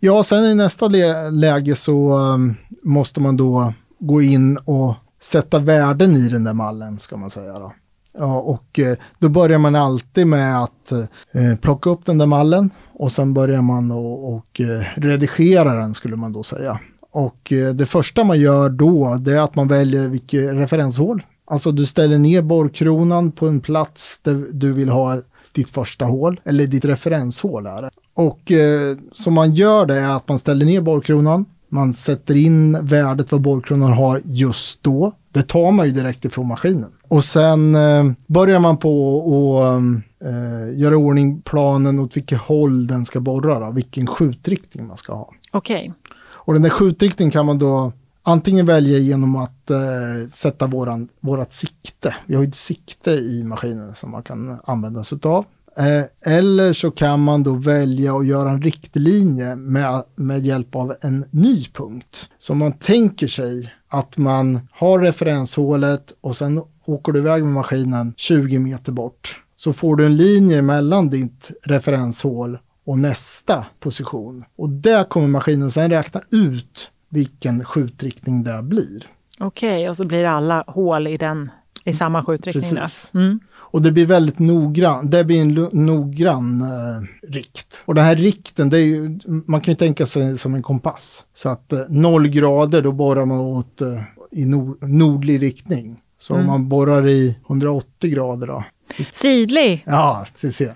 Ja, 0.00 0.22
sen 0.22 0.44
i 0.44 0.54
nästa 0.54 0.88
läge 1.30 1.74
så 1.74 2.18
um, 2.18 2.54
måste 2.82 3.20
man 3.20 3.36
då 3.36 3.72
gå 3.98 4.22
in 4.22 4.56
och 4.56 4.94
sätta 5.20 5.58
värden 5.58 6.14
i 6.14 6.28
den 6.28 6.44
där 6.44 6.52
mallen, 6.52 6.98
ska 6.98 7.16
man 7.16 7.30
säga. 7.30 7.58
Då. 7.58 7.72
Ja, 8.18 8.40
och 8.40 8.78
eh, 8.78 8.96
då 9.18 9.28
börjar 9.28 9.58
man 9.58 9.74
alltid 9.74 10.26
med 10.26 10.62
att 10.62 10.92
eh, 10.92 11.56
plocka 11.60 11.90
upp 11.90 12.06
den 12.06 12.18
där 12.18 12.26
mallen 12.26 12.70
och 12.92 13.12
sen 13.12 13.34
börjar 13.34 13.62
man 13.62 13.90
och, 13.90 14.34
och 14.34 14.60
eh, 14.60 14.84
redigera 14.96 15.74
den, 15.74 15.94
skulle 15.94 16.16
man 16.16 16.32
då 16.32 16.42
säga. 16.42 16.78
Och 17.10 17.52
eh, 17.52 17.74
det 17.74 17.86
första 17.86 18.24
man 18.24 18.40
gör 18.40 18.68
då, 18.68 19.16
det 19.20 19.32
är 19.32 19.40
att 19.40 19.54
man 19.54 19.68
väljer 19.68 20.08
vilket 20.08 20.52
referenshål. 20.52 21.22
Alltså 21.46 21.72
du 21.72 21.86
ställer 21.86 22.18
ner 22.18 22.42
borrkronan 22.42 23.32
på 23.32 23.48
en 23.48 23.60
plats 23.60 24.20
där 24.22 24.46
du 24.52 24.72
vill 24.72 24.88
ha 24.88 25.20
ditt 25.54 25.70
första 25.70 26.04
hål, 26.04 26.40
eller 26.44 26.66
ditt 26.66 26.84
referenshål 26.84 27.66
är 27.66 27.82
det. 27.82 27.90
Och 28.14 28.52
eh, 28.52 28.96
som 29.12 29.34
man 29.34 29.52
gör 29.52 29.86
det 29.86 29.94
är 29.94 30.16
att 30.16 30.28
man 30.28 30.38
ställer 30.38 30.66
ner 30.66 30.80
borrkronan, 30.80 31.44
man 31.68 31.94
sätter 31.94 32.34
in 32.34 32.86
värdet 32.86 33.32
vad 33.32 33.40
borrkronan 33.40 33.92
har 33.92 34.20
just 34.24 34.82
då. 34.82 35.12
Det 35.32 35.42
tar 35.42 35.72
man 35.72 35.86
ju 35.86 35.92
direkt 35.92 36.24
ifrån 36.24 36.46
maskinen. 36.46 36.92
Och 37.08 37.24
sen 37.24 37.74
eh, 37.74 38.04
börjar 38.26 38.58
man 38.58 38.76
på 38.76 39.22
att 39.62 40.26
eh, 40.28 40.78
göra 40.78 40.94
i 40.94 40.96
ordning 40.96 41.40
planen 41.40 41.98
åt 41.98 42.16
vilket 42.16 42.38
håll 42.38 42.86
den 42.86 43.04
ska 43.04 43.20
borra, 43.20 43.60
då, 43.60 43.70
vilken 43.70 44.06
skjutriktning 44.06 44.86
man 44.86 44.96
ska 44.96 45.14
ha. 45.14 45.30
Okej. 45.50 45.92
Och 46.26 46.52
den 46.52 46.62
där 46.62 46.70
skjutriktningen 46.70 47.30
kan 47.30 47.46
man 47.46 47.58
då 47.58 47.92
antingen 48.24 48.66
välja 48.66 48.98
genom 48.98 49.36
att 49.36 49.70
eh, 49.70 50.28
sätta 50.30 50.66
våran, 50.66 51.08
vårat 51.20 51.52
sikte. 51.52 52.14
Vi 52.26 52.34
har 52.34 52.42
ju 52.42 52.48
ett 52.48 52.54
sikte 52.54 53.10
i 53.10 53.44
maskinen 53.44 53.94
som 53.94 54.10
man 54.10 54.22
kan 54.22 54.58
använda 54.64 55.04
sig 55.04 55.18
av. 55.22 55.44
Eh, 55.76 56.32
eller 56.34 56.72
så 56.72 56.90
kan 56.90 57.20
man 57.20 57.42
då 57.42 57.54
välja 57.54 58.16
att 58.16 58.26
göra 58.26 58.50
en 58.50 58.62
riktlinje 58.62 59.56
med, 59.56 60.02
med 60.14 60.40
hjälp 60.40 60.74
av 60.74 60.94
en 61.00 61.24
ny 61.30 61.64
punkt. 61.64 62.30
Så 62.38 62.54
man 62.54 62.72
tänker 62.72 63.28
sig 63.28 63.72
att 63.88 64.16
man 64.16 64.60
har 64.72 64.98
referenshålet 64.98 66.12
och 66.20 66.36
sen 66.36 66.62
åker 66.84 67.12
du 67.12 67.18
iväg 67.18 67.44
med 67.44 67.52
maskinen 67.52 68.14
20 68.16 68.58
meter 68.58 68.92
bort. 68.92 69.40
Så 69.56 69.72
får 69.72 69.96
du 69.96 70.06
en 70.06 70.16
linje 70.16 70.62
mellan 70.62 71.10
ditt 71.10 71.50
referenshål 71.62 72.58
och 72.86 72.98
nästa 72.98 73.66
position. 73.80 74.44
Och 74.56 74.70
där 74.70 75.04
kommer 75.04 75.28
maskinen 75.28 75.70
sen 75.70 75.90
räkna 75.90 76.20
ut 76.30 76.90
vilken 77.14 77.64
skjutriktning 77.64 78.44
det 78.44 78.62
blir. 78.62 79.06
Okej, 79.38 79.88
och 79.88 79.96
så 79.96 80.04
blir 80.04 80.24
alla 80.24 80.64
hål 80.66 81.06
i 81.06 81.16
den 81.16 81.50
i 81.84 81.92
samma 81.92 82.24
skjutriktning. 82.24 82.74
Precis. 82.74 83.10
Mm. 83.14 83.40
Och 83.74 83.82
det 83.82 83.92
blir 83.92 84.06
väldigt 84.06 84.38
noggrann, 84.38 85.10
det 85.10 85.24
blir 85.24 85.40
en 85.40 85.68
noggrann 85.86 86.60
eh, 86.60 87.28
rikt. 87.28 87.82
Och 87.84 87.94
den 87.94 88.04
här 88.04 88.16
rikten, 88.16 88.70
det 88.70 88.78
är 88.78 88.84
ju, 88.84 89.18
man 89.46 89.60
kan 89.60 89.72
ju 89.72 89.76
tänka 89.76 90.06
sig 90.06 90.38
som 90.38 90.54
en 90.54 90.62
kompass. 90.62 91.24
Så 91.34 91.48
att 91.48 91.72
eh, 91.72 91.80
noll 91.88 92.28
grader, 92.28 92.82
då 92.82 92.92
borrar 92.92 93.26
man 93.26 93.38
åt 93.38 93.80
eh, 93.80 94.02
i 94.30 94.44
nor- 94.44 94.86
nordlig 94.86 95.42
riktning. 95.42 96.00
Så 96.18 96.34
om 96.34 96.46
man 96.46 96.68
borrar 96.68 97.08
i 97.08 97.38
180 97.46 98.10
grader 98.10 98.46
då. 98.46 98.64
Sydlig, 99.12 99.82
Ja, 99.86 100.26
se, 100.34 100.52
se. 100.52 100.72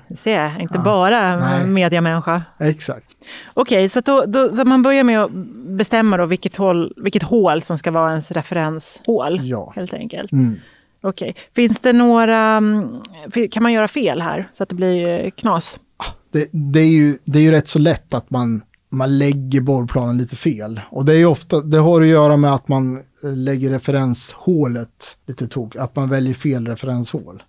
inte 0.61 0.79
bara 0.79 1.37
nej. 1.37 1.67
mediamänniska. 1.67 2.43
Exakt. 2.59 3.07
Okej, 3.55 3.89
så, 3.89 3.99
att 3.99 4.05
då, 4.05 4.25
då, 4.27 4.55
så 4.55 4.65
man 4.65 4.83
börjar 4.83 5.05
med 5.05 5.21
att 5.21 5.31
bestämma 5.67 6.17
då 6.17 6.27
vilket, 6.27 6.57
hål, 6.57 6.93
vilket 6.97 7.23
hål 7.23 7.63
som 7.63 7.79
ska 7.79 7.91
vara 7.91 8.11
ens 8.11 8.31
referenshål. 8.31 9.41
Ja. 9.43 9.73
Helt 9.77 9.95
enkelt. 9.95 10.33
Mm. 10.33 10.57
Okej, 11.01 11.35
finns 11.55 11.81
det 11.81 11.93
några, 11.93 12.57
mm, 12.57 13.01
kan 13.51 13.63
man 13.63 13.73
göra 13.73 13.89
fel 13.89 14.23
här 14.23 14.49
så 14.53 14.63
att 14.63 14.69
det 14.69 14.75
blir 14.75 15.09
eh, 15.09 15.31
knas? 15.31 15.79
Det, 16.33 16.49
det, 16.53 16.81
är 16.81 16.91
ju, 16.91 17.19
det 17.25 17.39
är 17.39 17.43
ju 17.43 17.51
rätt 17.51 17.69
så 17.69 17.79
lätt 17.79 18.15
att 18.15 18.31
man, 18.31 18.63
man 18.91 19.19
lägger 19.19 19.61
borrplanen 19.61 20.19
lite 20.19 20.37
fel. 20.37 20.81
Och 20.91 21.05
det, 21.05 21.17
är 21.17 21.27
ofta, 21.27 21.61
det 21.61 21.79
har 21.79 22.03
att 22.03 22.09
göra 22.09 22.37
med 22.37 22.55
att 22.55 22.69
man 22.69 22.97
eh, 22.97 23.33
lägger 23.37 23.71
referenshålet 23.71 25.17
lite 25.27 25.47
tok, 25.47 25.77
att 25.77 25.97
man 25.97 26.09
väljer 26.09 26.35
fel 26.35 26.67
referenshål. 26.67 27.43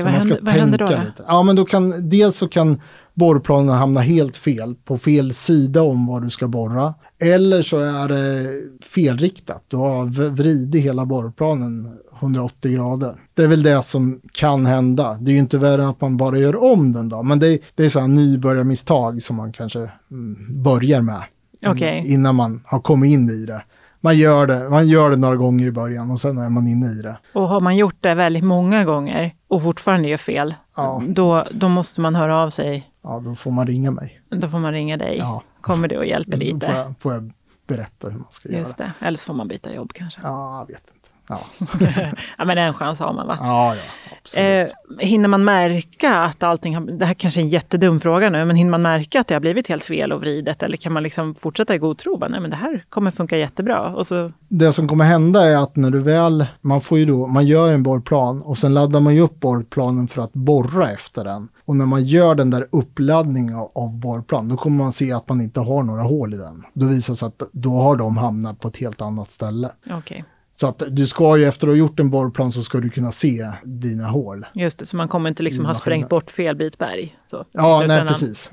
Så 0.00 0.04
vad, 0.04 0.12
man 0.12 0.20
ska 0.20 0.50
händer, 0.50 0.78
då? 0.78 0.86
då? 0.86 0.92
lite. 0.92 1.24
Ja, 1.26 1.42
men 1.42 1.56
då 1.56 1.64
kan, 1.64 2.08
dels 2.08 2.36
så 2.36 2.48
kan 2.48 2.80
borrplanen 3.14 3.74
hamna 3.74 4.00
helt 4.00 4.36
fel, 4.36 4.74
på 4.84 4.98
fel 4.98 5.32
sida 5.34 5.82
om 5.82 6.06
vad 6.06 6.22
du 6.22 6.30
ska 6.30 6.48
borra. 6.48 6.94
Eller 7.18 7.62
så 7.62 7.80
är 7.80 8.08
det 8.08 8.46
felriktat. 8.82 9.64
Du 9.68 9.76
har 9.76 10.04
vridit 10.30 10.82
hela 10.84 11.06
borrplanen 11.06 11.98
180 12.20 12.72
grader. 12.72 13.14
Det 13.34 13.42
är 13.42 13.48
väl 13.48 13.62
det 13.62 13.82
som 13.82 14.20
kan 14.32 14.66
hända. 14.66 15.18
Det 15.20 15.30
är 15.30 15.32
ju 15.32 15.38
inte 15.38 15.58
värre 15.58 15.82
än 15.82 15.88
att 15.88 16.00
man 16.00 16.16
bara 16.16 16.38
gör 16.38 16.62
om 16.62 16.92
den 16.92 17.08
då. 17.08 17.22
Men 17.22 17.38
det, 17.38 17.48
är- 17.48 17.58
det 17.74 17.84
är 17.84 17.88
sådana 17.88 18.14
nybörjarmisstag 18.14 19.22
som 19.22 19.36
man 19.36 19.52
kanske 19.52 19.90
mm, 20.10 20.62
börjar 20.62 21.02
med. 21.02 21.22
Okej. 21.66 22.04
Innan 22.06 22.34
man 22.34 22.60
har 22.66 22.80
kommit 22.80 23.12
in 23.12 23.30
i 23.30 23.46
det. 23.46 23.62
Man 24.00 24.16
gör, 24.16 24.46
det. 24.46 24.68
man 24.70 24.88
gör 24.88 25.10
det 25.10 25.16
några 25.16 25.36
gånger 25.36 25.66
i 25.66 25.72
början 25.72 26.10
och 26.10 26.20
sen 26.20 26.38
är 26.38 26.48
man 26.48 26.66
inne 26.68 26.86
i 26.86 27.02
det. 27.02 27.18
Och 27.34 27.48
har 27.48 27.60
man 27.60 27.76
gjort 27.76 27.96
det 28.00 28.14
väldigt 28.14 28.44
många 28.44 28.84
gånger 28.84 29.34
och 29.48 29.62
fortfarande 29.62 30.08
gör 30.08 30.16
fel, 30.16 30.54
Ja. 30.76 31.02
då, 31.08 31.44
då 31.50 31.68
måste 31.68 32.00
man 32.00 32.14
höra 32.16 32.38
av 32.42 32.50
sig. 32.50 32.90
Ja, 33.02 33.22
då 33.24 33.34
får 33.34 33.50
man 33.50 33.66
ringa 33.66 33.90
mig. 33.90 34.20
Då 34.30 34.48
får 34.48 34.58
man 34.58 34.72
ringa 34.72 34.96
dig. 34.96 35.16
Ja. 35.18 35.42
Kommer 35.60 35.88
du 35.88 35.96
och 35.96 36.06
hjälper 36.06 36.30
Då 36.36 36.36
får 36.38 36.44
lite? 36.44 36.66
jag, 36.66 36.94
får 36.98 37.12
jag 37.12 37.32
berätta 37.66 38.08
hur 38.08 38.18
man 38.18 38.26
ska 38.30 38.48
göra. 38.48 38.58
Just 38.58 38.78
det. 38.78 38.92
Eller 39.00 39.18
så 39.18 39.24
får 39.24 39.34
man 39.34 39.48
byta 39.48 39.74
jobb 39.74 39.92
kanske. 39.94 40.20
Ja, 40.22 40.58
jag 40.58 40.66
vet 40.74 40.92
inte. 40.94 40.97
Ja, 41.28 41.40
ja, 42.38 42.44
men 42.44 42.58
en 42.58 42.74
chans 42.74 43.00
har 43.00 43.12
man 43.12 43.26
va? 43.26 43.38
ja, 43.40 43.74
ja 43.74 43.82
absolut. 44.28 44.72
Eh, 44.98 45.06
hinner 45.06 45.28
man 45.28 45.44
märka 45.44 46.18
att 46.18 46.42
allting 46.42 46.74
har... 46.74 46.82
Det 46.82 47.06
här 47.06 47.14
kanske 47.14 47.40
är 47.40 47.42
en 47.42 47.48
jättedum 47.48 48.00
fråga 48.00 48.30
nu, 48.30 48.44
men 48.44 48.56
hinner 48.56 48.70
man 48.70 48.82
märka 48.82 49.20
att 49.20 49.26
det 49.26 49.34
har 49.34 49.40
blivit 49.40 49.68
helt 49.68 49.84
fel 49.84 50.12
och 50.12 50.20
vridet? 50.20 50.62
Eller 50.62 50.76
kan 50.76 50.92
man 50.92 51.02
liksom 51.02 51.34
fortsätta 51.34 51.74
i 51.74 51.78
god 51.78 51.98
tro? 51.98 52.18
Nej, 52.28 52.40
men 52.40 52.50
det 52.50 52.56
här 52.56 52.84
kommer 52.88 53.10
funka 53.10 53.36
jättebra. 53.36 53.94
Och 53.94 54.06
så, 54.06 54.32
Det 54.48 54.72
som 54.72 54.88
kommer 54.88 55.04
hända 55.04 55.42
är 55.44 55.56
att 55.56 55.76
när 55.76 55.90
du 55.90 55.98
väl, 56.02 56.46
man 56.60 56.80
får 56.80 56.98
ju 56.98 57.04
då, 57.04 57.26
man 57.26 57.46
gör 57.46 57.72
en 57.72 57.82
borrplan 57.82 58.42
och 58.42 58.58
sen 58.58 58.74
laddar 58.74 59.00
man 59.00 59.14
ju 59.14 59.20
upp 59.20 59.40
borrplanen 59.40 60.08
för 60.08 60.22
att 60.22 60.32
borra 60.32 60.90
efter 60.90 61.24
den. 61.24 61.48
Och 61.64 61.76
när 61.76 61.86
man 61.86 62.04
gör 62.04 62.34
den 62.34 62.50
där 62.50 62.66
uppladdningen 62.72 63.54
av, 63.54 63.70
av 63.74 63.98
borrplan, 63.98 64.48
då 64.48 64.56
kommer 64.56 64.76
man 64.76 64.92
se 64.92 65.12
att 65.12 65.28
man 65.28 65.40
inte 65.40 65.60
har 65.60 65.82
några 65.82 66.02
hål 66.02 66.34
i 66.34 66.36
den. 66.36 66.64
Då 66.74 66.86
visar 66.86 67.12
det 67.12 67.16
sig 67.16 67.26
att 67.26 67.42
då 67.52 67.70
har 67.70 67.96
de 67.96 68.16
hamnat 68.16 68.60
på 68.60 68.68
ett 68.68 68.76
helt 68.76 69.02
annat 69.02 69.30
ställe. 69.30 69.70
okej. 69.90 70.24
Så 70.60 70.66
att 70.66 70.82
du 70.88 71.06
ska 71.06 71.36
ju 71.38 71.44
efter 71.44 71.66
att 71.66 71.72
ha 71.72 71.78
gjort 71.78 72.00
en 72.00 72.10
borrplan 72.10 72.52
så 72.52 72.62
ska 72.62 72.78
du 72.78 72.90
kunna 72.90 73.12
se 73.12 73.52
dina 73.64 74.06
hål. 74.06 74.46
Just 74.54 74.78
det, 74.78 74.86
så 74.86 74.96
man 74.96 75.08
kommer 75.08 75.28
inte 75.28 75.42
liksom 75.42 75.66
ha 75.66 75.74
sprängt 75.74 76.08
bort 76.08 76.30
fel 76.30 76.56
bit 76.56 76.78
berg. 76.78 77.16
Så, 77.26 77.44
Ja, 77.52 77.84
nej 77.86 78.06
precis. 78.06 78.50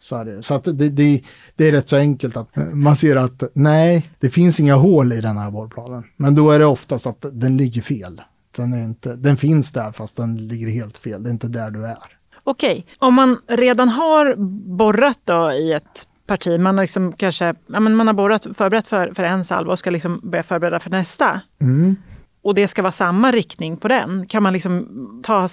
Så 0.00 0.16
är 0.16 0.24
det. 0.24 0.42
Så 0.42 0.54
att 0.54 0.64
det, 0.64 0.88
det, 0.88 1.22
det 1.56 1.68
är 1.68 1.72
rätt 1.72 1.88
så 1.88 1.96
enkelt 1.96 2.36
att 2.36 2.48
man 2.72 2.96
ser 2.96 3.16
att 3.16 3.42
nej, 3.52 4.10
det 4.18 4.30
finns 4.30 4.60
inga 4.60 4.74
hål 4.74 5.12
i 5.12 5.20
den 5.20 5.36
här 5.36 5.50
borrplanen. 5.50 6.04
Men 6.16 6.34
då 6.34 6.50
är 6.50 6.58
det 6.58 6.66
oftast 6.66 7.06
att 7.06 7.24
den 7.32 7.56
ligger 7.56 7.82
fel. 7.82 8.22
Den, 8.56 8.72
är 8.72 8.84
inte, 8.84 9.16
den 9.16 9.36
finns 9.36 9.72
där 9.72 9.92
fast 9.92 10.16
den 10.16 10.48
ligger 10.48 10.68
helt 10.68 10.98
fel. 10.98 11.22
Det 11.22 11.28
är 11.28 11.32
inte 11.32 11.48
där 11.48 11.70
du 11.70 11.86
är. 11.86 11.98
Okej, 12.44 12.86
om 12.98 13.14
man 13.14 13.38
redan 13.46 13.88
har 13.88 14.34
borrat 14.76 15.18
då 15.24 15.52
i 15.52 15.72
ett 15.72 16.06
parti, 16.28 16.60
man 16.60 16.78
har 16.78 16.84
liksom 16.84 17.12
kanske, 17.12 17.54
ja, 17.66 17.80
men 17.80 17.96
man 17.96 18.06
har 18.06 18.14
borrat, 18.14 18.46
förberett 18.54 18.88
för, 18.88 19.14
för 19.14 19.22
en 19.22 19.44
salva 19.44 19.72
och 19.72 19.78
ska 19.78 19.90
liksom 19.90 20.20
börja 20.22 20.42
förbereda 20.42 20.80
för 20.80 20.90
nästa. 20.90 21.40
Mm. 21.60 21.96
Och 22.42 22.54
det 22.54 22.68
ska 22.68 22.82
vara 22.82 22.92
samma 22.92 23.32
riktning 23.32 23.76
på 23.76 23.88
den. 23.88 24.26
Kan 24.26 24.42
man 24.42 24.52
liksom 24.52 24.88
ta 25.24 25.48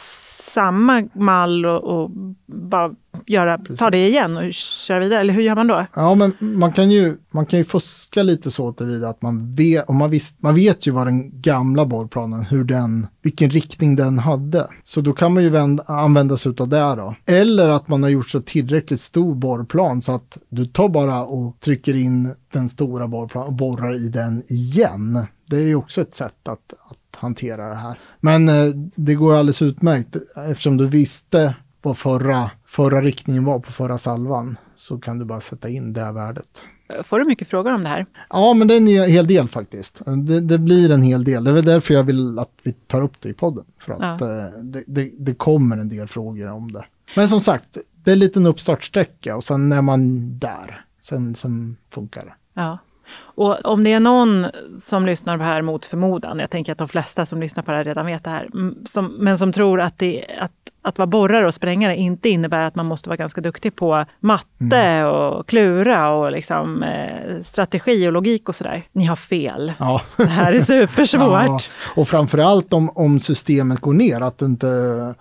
samma 0.56 1.04
mall 1.14 1.66
och, 1.66 1.84
och 1.84 2.12
bara 2.46 2.92
göra, 3.26 3.58
ta 3.78 3.90
det 3.90 4.08
igen 4.08 4.38
och 4.38 4.54
köra 4.54 5.00
vidare? 5.00 5.20
Eller 5.20 5.34
hur 5.34 5.42
gör 5.42 5.56
man 5.56 5.68
då? 5.68 5.86
Ja, 5.96 6.16
men 6.16 6.34
man 6.40 6.74
kan 6.74 6.92
ju, 6.92 7.18
man 7.32 7.46
kan 7.46 7.60
ju 7.60 7.66
fuska 7.66 8.24
lite 8.24 8.52
så 8.52 8.74
tillvida 8.74 9.10
att 9.10 9.22
man 9.22 9.56
vet, 9.56 9.88
och 9.88 9.96
man, 9.96 10.10
visst, 10.10 10.42
man 10.42 10.56
vet 10.56 10.88
ju 10.88 10.92
vad 10.92 11.08
den 11.08 11.42
gamla 11.42 11.86
borrplanen, 11.86 12.42
hur 12.44 12.64
den, 12.64 13.08
vilken 13.22 13.50
riktning 13.50 13.96
den 13.96 14.20
hade. 14.20 14.68
Så 14.84 15.02
då 15.02 15.14
kan 15.14 15.34
man 15.34 15.44
ju 15.44 15.50
vända, 15.50 15.84
använda 15.88 16.38
sig 16.38 16.54
av 16.60 16.70
det 16.70 16.96
då. 16.96 17.16
Eller 17.26 17.70
att 17.70 17.88
man 17.88 18.04
har 18.04 18.10
gjort 18.10 18.30
så 18.30 18.42
tillräckligt 18.42 19.02
stor 19.02 19.36
borrplan 19.36 20.02
så 20.02 20.12
att 20.12 20.38
du 20.50 20.66
tar 20.66 20.90
bara 20.90 21.24
och 21.24 21.60
trycker 21.60 21.96
in 21.96 22.34
den 22.54 22.70
stora 22.70 23.08
borrplanen 23.08 23.48
och 23.48 23.54
borrar 23.54 23.96
i 23.96 24.10
den 24.10 24.44
igen. 24.48 25.26
Det 25.46 25.58
är 25.58 25.68
ju 25.68 25.76
också 25.76 26.02
ett 26.02 26.16
sätt 26.16 26.48
att, 26.48 26.74
att 26.90 26.98
hantera 27.16 27.70
det 27.70 27.76
här. 27.76 28.00
Men 28.20 28.50
eh, 28.50 28.66
det 28.96 29.16
går 29.16 29.36
alldeles 29.36 29.62
utmärkt 29.62 30.16
eftersom 30.50 30.78
du 30.78 30.88
visste 30.88 31.56
vad 31.82 31.98
förra, 31.98 32.52
förra 32.66 33.02
riktningen 33.02 33.44
var 33.46 33.60
på 33.60 33.72
förra 33.72 33.98
salvan 33.98 34.58
så 34.76 34.98
kan 35.00 35.20
du 35.20 35.26
bara 35.26 35.40
sätta 35.40 35.70
in 35.70 35.94
det 35.94 36.02
här 36.02 36.12
värdet. 36.12 36.66
Får 37.04 37.20
du 37.20 37.26
mycket 37.26 37.48
frågor 37.48 37.74
om 37.74 37.84
det 37.84 37.90
här? 37.90 38.06
Ja, 38.30 38.54
men 38.54 38.68
det 38.68 38.74
är 38.74 38.78
en 38.78 38.88
hel 39.12 39.28
del 39.28 39.48
faktiskt. 39.48 40.02
Det, 40.28 40.40
det 40.42 40.58
blir 40.60 40.92
en 40.92 41.02
hel 41.02 41.24
del. 41.24 41.44
Det 41.44 41.50
är 41.52 41.54
väl 41.54 41.66
därför 41.66 41.94
jag 41.94 42.04
vill 42.04 42.40
att 42.40 42.52
vi 42.64 42.72
tar 42.74 43.02
upp 43.02 43.22
det 43.22 43.30
i 43.30 43.34
podden. 43.34 43.66
För 43.80 43.94
att 43.94 44.22
Ja. 44.22 44.28
eh, 44.46 44.50
det, 44.62 44.84
det, 44.88 45.12
det 45.18 45.34
kommer 45.34 45.78
en 45.78 45.90
del 45.90 46.08
frågor 46.08 46.52
om 46.52 46.72
det. 46.72 46.86
Men 47.16 47.28
som 47.28 47.42
sagt, 47.42 47.78
det 48.04 48.12
är 48.12 48.14
en 48.14 48.20
liten 48.20 48.46
uppstartsträcka 48.46 49.36
och 49.36 49.44
sen 49.44 49.72
är 49.72 49.82
man 49.82 50.30
där. 50.40 50.86
Sen, 51.02 51.36
sen 51.36 51.78
funkar 51.90 52.26
det. 52.26 52.34
Ja. 52.54 52.78
Och 53.18 53.66
om 53.66 53.84
det 53.84 53.94
är 53.94 54.00
någon 54.00 54.48
som 54.76 55.06
lyssnar 55.06 55.38
på 55.38 55.44
det 55.44 55.50
här 55.50 55.62
mot 55.62 55.86
förmodan, 55.86 56.40
jag 56.40 56.50
tänker 56.50 56.72
att 56.72 56.78
de 56.78 56.88
flesta 56.88 57.26
som 57.26 57.42
lyssnar 57.42 57.64
på 57.64 57.72
det 57.72 57.78
här 57.78 57.84
redan 57.84 58.06
vet 58.06 58.24
det 58.24 58.30
här, 58.30 58.50
som, 58.86 59.06
men 59.06 59.38
som 59.38 59.52
tror 59.52 59.82
att, 59.82 60.00
det, 60.00 60.26
att, 60.40 60.52
att 60.86 60.98
vara 60.98 61.08
borrare 61.08 61.48
och 61.48 61.54
sprängare 61.54 61.96
inte 61.96 62.30
innebär 62.30 62.62
att 62.62 62.76
man 62.76 62.86
måste 62.86 63.10
vara 63.10 63.18
ganska 63.18 63.42
duktig 63.42 63.76
på 63.76 64.06
matte 64.20 65.04
och 65.04 65.48
klura 65.48 66.10
och 66.10 66.32
liksom, 66.32 66.84
eh, 66.84 67.42
strategi 67.42 68.08
och 68.08 68.12
logik 68.12 68.50
och 68.50 68.56
sådär. 68.56 68.88
Ni 68.92 69.06
har 69.06 69.16
fel. 69.16 69.74
Ja. 69.80 70.02
Det 70.18 70.26
här 70.26 70.54
är 70.54 70.62
supersvårt. 70.62 71.32
Ja, 71.32 71.60
och 71.96 72.08
framförallt 72.08 72.74
om, 72.74 72.90
om 72.96 73.20
systemet 73.20 73.80
går 73.80 73.94
ner, 73.94 74.22
att 74.22 74.42
inte 74.42 74.68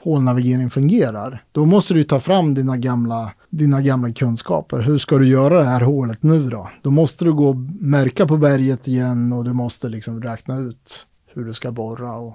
hålnavigering 0.01 0.71
fungerar. 0.71 1.43
Då 1.53 1.67
måste 1.67 1.95
du 1.95 2.05
ta 2.05 2.21
fram 2.21 2.55
dina 2.55 2.77
gamla, 2.77 3.31
dina 3.51 3.81
gamla 3.81 4.13
kunskaper. 4.13 4.81
Hur 4.81 4.99
ska 4.99 5.19
du 5.19 5.29
göra 5.29 5.59
det 5.59 5.65
här 5.69 5.81
hålet 5.81 6.23
nu 6.23 6.43
då? 6.47 6.71
Då 6.83 6.91
måste 6.91 7.25
du 7.25 7.33
gå 7.33 7.49
och 7.49 7.57
märka 7.81 8.27
på 8.27 8.37
berget 8.37 8.89
igen 8.89 9.33
och 9.33 9.45
du 9.45 9.53
måste 9.53 9.89
liksom 9.89 10.23
räkna 10.23 10.59
ut 10.59 11.07
hur 11.35 11.45
du 11.45 11.53
ska 11.53 11.71
borra. 11.73 12.13
Och, 12.13 12.35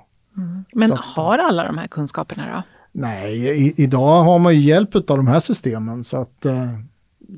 Men 0.73 0.87
Så 0.89 0.93
att- 0.93 0.99
har 0.99 1.37
alla 1.37 1.63
de 1.63 1.77
här 1.77 1.87
kunskaperna 1.87 2.43
då? 2.55 2.63
Nej, 2.91 3.47
i, 3.67 3.73
idag 3.77 4.23
har 4.23 4.39
man 4.39 4.55
ju 4.55 4.61
hjälp 4.61 4.95
av 4.95 5.01
de 5.17 5.27
här 5.27 5.39
systemen 5.39 6.03
så 6.03 6.17
att 6.17 6.45
eh, 6.45 6.67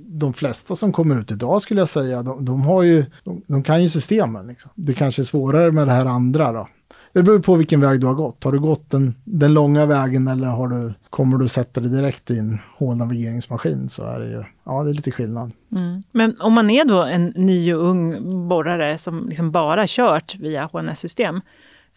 de 0.07 0.33
flesta 0.33 0.75
som 0.75 0.91
kommer 0.91 1.19
ut 1.19 1.31
idag 1.31 1.61
skulle 1.61 1.81
jag 1.81 1.89
säga, 1.89 2.23
de, 2.23 2.45
de 2.45 2.61
har 2.61 2.83
ju, 2.83 3.05
de, 3.23 3.41
de 3.47 3.63
kan 3.63 3.83
ju 3.83 3.89
systemen. 3.89 4.47
Liksom. 4.47 4.71
Det 4.75 4.93
kanske 4.93 5.21
är 5.21 5.23
svårare 5.23 5.71
med 5.71 5.87
det 5.87 5.93
här 5.93 6.05
andra 6.05 6.51
då. 6.51 6.67
Det 7.13 7.23
beror 7.23 7.39
på 7.39 7.55
vilken 7.55 7.81
väg 7.81 7.99
du 7.99 8.07
har 8.07 8.13
gått. 8.13 8.43
Har 8.43 8.51
du 8.51 8.59
gått 8.59 8.91
den, 8.91 9.15
den 9.23 9.53
långa 9.53 9.85
vägen 9.85 10.27
eller 10.27 10.47
har 10.47 10.67
du, 10.67 10.93
kommer 11.09 11.37
du 11.37 11.47
sätta 11.47 11.81
dig 11.81 11.89
direkt 11.89 12.31
i 12.31 12.39
en 12.39 12.59
hålnavigeringsmaskin 12.77 13.89
så 13.89 14.03
är 14.03 14.19
det 14.19 14.27
ju, 14.27 14.43
ja 14.63 14.83
det 14.83 14.89
är 14.89 14.93
lite 14.93 15.11
skillnad. 15.11 15.51
Mm. 15.71 16.03
Men 16.11 16.41
om 16.41 16.53
man 16.53 16.69
är 16.69 16.85
då 16.85 17.03
en 17.03 17.25
ny 17.25 17.73
och 17.73 17.85
ung 17.85 18.17
borrare 18.47 18.97
som 18.97 19.29
liksom 19.29 19.51
bara 19.51 19.85
kört 19.87 20.35
via 20.39 20.69
HNS-system, 20.73 21.41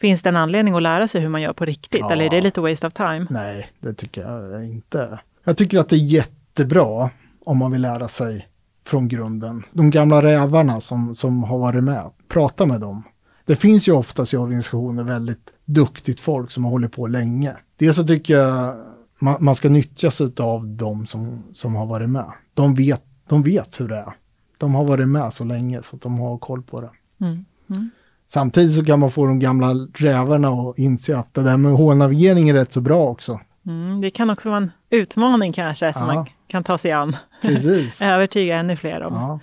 finns 0.01 0.23
det 0.23 0.29
en 0.29 0.37
anledning 0.37 0.75
att 0.75 0.83
lära 0.83 1.09
sig 1.09 1.21
hur 1.21 1.29
man 1.29 1.43
gör 1.43 1.53
på 1.53 1.65
riktigt? 1.65 2.01
Ja. 2.01 2.13
Eller 2.13 2.25
är 2.25 2.31
det 2.31 2.41
lite 2.41 2.61
waste 2.61 2.87
of 2.87 2.93
time? 2.93 3.27
Nej, 3.31 3.71
det 3.81 3.95
tycker 3.95 4.23
jag 4.23 4.65
inte. 4.65 5.19
Jag 5.45 5.57
tycker 5.57 5.79
att 5.79 5.89
det 5.89 5.97
är 5.97 6.05
jättebra 6.07 7.11
om 7.45 7.59
man 7.59 7.73
vill 7.73 7.83
lära 7.83 8.09
sig 8.09 8.49
från 8.85 9.09
grunden. 9.09 9.63
De 9.73 9.91
gamla 9.91 10.23
rävarna 10.23 10.81
som, 10.81 11.15
som 11.15 11.43
har 11.43 11.59
varit 11.59 11.85
med, 11.85 12.11
prata 12.29 12.67
med 12.67 12.81
dem. 12.81 13.03
Det 13.45 13.57
finns 13.57 13.89
ju 13.89 13.93
oftast 13.93 14.35
i 14.35 14.37
organisationer 14.37 15.05
väldigt 15.05 15.53
duktigt 15.65 16.21
folk 16.21 16.51
som 16.51 16.65
har 16.65 16.71
hållit 16.71 16.93
på 16.93 17.07
länge. 17.07 17.57
Dels 17.77 17.97
så 17.97 18.05
tycker 18.05 18.37
jag 18.37 18.75
man, 19.19 19.45
man 19.45 19.55
ska 19.55 19.69
nyttja 19.69 20.11
sig 20.11 20.31
av 20.39 20.67
de 20.67 21.07
som, 21.07 21.43
som 21.53 21.75
har 21.75 21.87
varit 21.87 22.11
med. 22.11 22.33
De 22.55 22.75
vet, 22.75 23.03
de 23.29 23.43
vet 23.43 23.81
hur 23.81 23.89
det 23.89 23.97
är. 23.97 24.13
De 24.59 24.75
har 24.75 24.85
varit 24.85 25.09
med 25.09 25.33
så 25.33 25.45
länge 25.45 25.83
så 25.83 25.97
att 25.97 26.03
de 26.03 26.19
har 26.19 26.39
koll 26.39 26.63
på 26.63 26.81
det. 26.81 26.91
Mm. 27.21 27.45
Mm. 27.71 27.91
Samtidigt 28.27 28.77
så 28.77 28.85
kan 28.85 29.01
man 29.01 29.11
få 29.11 29.27
de 29.27 29.39
gamla 29.39 29.69
rävarna 29.95 30.49
att 30.49 30.79
inse 30.79 31.17
att 31.19 31.35
det 31.35 31.43
där 31.43 31.57
med 31.57 31.73
hålnavigering 31.73 32.49
är 32.49 32.55
rätt 32.55 32.73
så 32.73 32.81
bra 32.81 33.07
också. 33.09 33.41
Mm, 33.67 34.01
det 34.01 34.11
kan 34.11 34.31
också 34.31 34.49
vara 34.49 34.57
en 34.57 34.71
utmaning 34.91 35.53
kanske 35.53 35.93
som 35.93 36.09
Ja. 36.09 36.15
man 36.15 36.27
kan 36.49 36.65
ta 36.65 36.79
sig 36.79 36.93
an. 36.93 37.17
Precis. 37.43 38.03
Övertyga 38.03 38.57
ännu 38.57 38.77
fler 38.77 39.03
om, 39.03 39.15
Ja, 39.15 39.41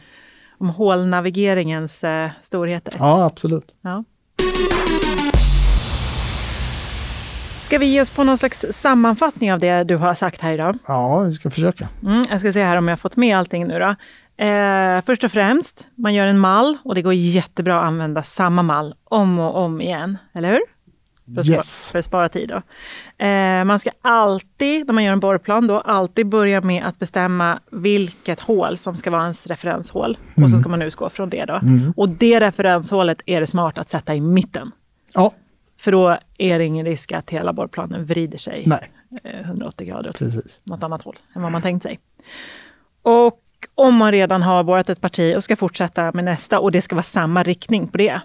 om 0.58 0.70
hålnavigeringens 0.70 2.04
eh, 2.04 2.30
storheter. 2.42 2.94
ja 3.00 3.26
absolut. 3.26 3.74
Ja. 3.82 4.04
Ska 7.64 7.78
vi 7.78 7.86
ge 7.86 8.02
oss 8.02 8.10
på 8.10 8.24
någon 8.24 8.38
slags 8.38 8.66
sammanfattning 8.72 9.54
av 9.54 9.60
det 9.60 9.84
du 9.84 9.96
har 9.98 10.14
sagt 10.14 10.42
här 10.42 10.54
idag? 10.54 10.78
Ja, 10.88 11.20
vi 11.20 11.32
ska 11.32 11.50
försöka. 11.50 11.88
Mm, 12.04 12.26
jag 12.30 12.40
ska 12.40 12.54
se 12.54 12.64
här 12.64 12.78
om 12.78 12.88
jag 12.88 12.92
har 12.92 12.98
fått 12.98 13.16
med 13.16 13.38
allting 13.38 13.68
nu 13.68 13.80
då. 13.80 13.96
Eh, 14.46 15.02
först 15.06 15.24
och 15.24 15.32
främst, 15.32 15.88
man 15.96 16.14
gör 16.14 16.28
en 16.28 16.40
mall 16.40 16.78
och 16.84 16.96
det 16.96 17.02
går 17.02 17.14
jättebra 17.14 17.80
att 17.80 17.86
använda 17.86 18.24
samma 18.24 18.64
mall 18.64 18.96
om 19.04 19.40
och 19.40 19.56
om 19.58 19.82
igen, 19.82 20.18
eller 20.34 20.52
hur? 20.52 20.62
För 21.36 21.42
att, 21.42 21.48
Yes. 21.50 21.86
spara, 21.88 21.92
för 21.92 22.00
att 22.00 22.06
spara 22.06 22.30
tid 22.30 22.50
då. 22.50 22.56
Eh, 23.26 23.64
man 23.64 23.80
ska 23.80 23.90
alltid, 24.02 24.88
när 24.88 24.94
man 24.94 25.04
gör 25.04 25.14
en 25.14 25.20
borrplan, 25.20 25.68
då, 25.68 25.80
alltid 25.80 26.28
börja 26.28 26.62
med 26.62 26.86
att 26.86 27.00
bestämma 27.00 27.60
vilket 27.72 28.40
hål 28.40 28.78
som 28.78 28.98
ska 28.98 29.12
vara 29.12 29.22
ens 29.22 29.48
referenshål. 29.48 30.18
Och 30.38 30.50
så 30.50 30.58
ska 30.58 30.70
man 30.70 30.82
utgå 30.82 31.10
från 31.10 31.30
det 31.30 31.46
då. 31.46 31.62
Och 31.96 32.10
det 32.10 32.40
referenshålet 32.40 33.22
är 33.26 33.40
det 33.40 33.48
smart 33.48 33.78
att 33.78 33.90
sätta 33.90 34.16
i 34.16 34.22
mitten. 34.22 34.72
Ja, 35.14 35.32
För 35.80 35.92
då 35.92 36.18
är 36.38 36.60
det 36.60 36.66
ingen 36.66 36.86
risk 36.86 37.12
att 37.12 37.30
hela 37.30 37.54
borrplanen 37.54 38.06
vrider 38.06 38.38
sig 38.38 38.64
nej, 38.68 38.92
eh, 39.24 39.40
180 39.40 39.88
grader 39.88 40.10
åt 40.10 40.18
precis. 40.20 40.60
något 40.64 40.84
annat 40.84 41.02
håll 41.04 41.18
än 41.36 41.42
vad 41.42 41.52
man 41.52 41.62
tänkt 41.62 41.84
sig. 41.84 42.00
Och 43.02 43.41
om 43.76 43.96
man 43.96 44.12
redan 44.12 44.42
har 44.42 44.64
borrat 44.64 44.90
ett 44.90 45.02
parti 45.02 45.36
och 45.38 45.44
ska 45.44 45.56
fortsätta 45.56 46.12
med 46.12 46.24
nästa 46.24 46.60
och 46.60 46.72
det 46.72 46.82
ska 46.82 46.96
vara 46.96 47.04
samma 47.04 47.44
riktning 47.44 47.88
på 47.88 47.98
det, 47.98 48.22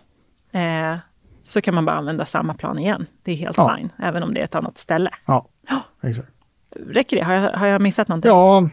eh, 0.52 0.96
så 1.44 1.60
kan 1.60 1.74
man 1.74 1.84
bara 1.84 1.96
använda 1.96 2.26
samma 2.26 2.54
plan 2.54 2.78
igen. 2.78 3.06
Det 3.22 3.30
är 3.30 3.34
helt 3.34 3.56
Ja. 3.56 3.76
fine, 3.76 3.92
även 3.98 4.22
om 4.22 4.34
det 4.34 4.40
är 4.40 4.44
ett 4.44 4.54
annat 4.54 4.78
ställe. 4.78 5.10
Ja, 5.26 5.46
exakt. 6.02 6.28
Räcker 6.90 7.16
det? 7.16 7.22
Har 7.22 7.32
jag, 7.34 7.52
har 7.52 7.66
jag 7.66 7.80
missat 7.82 8.08
någonting? 8.08 8.28
Ja, 8.30 8.68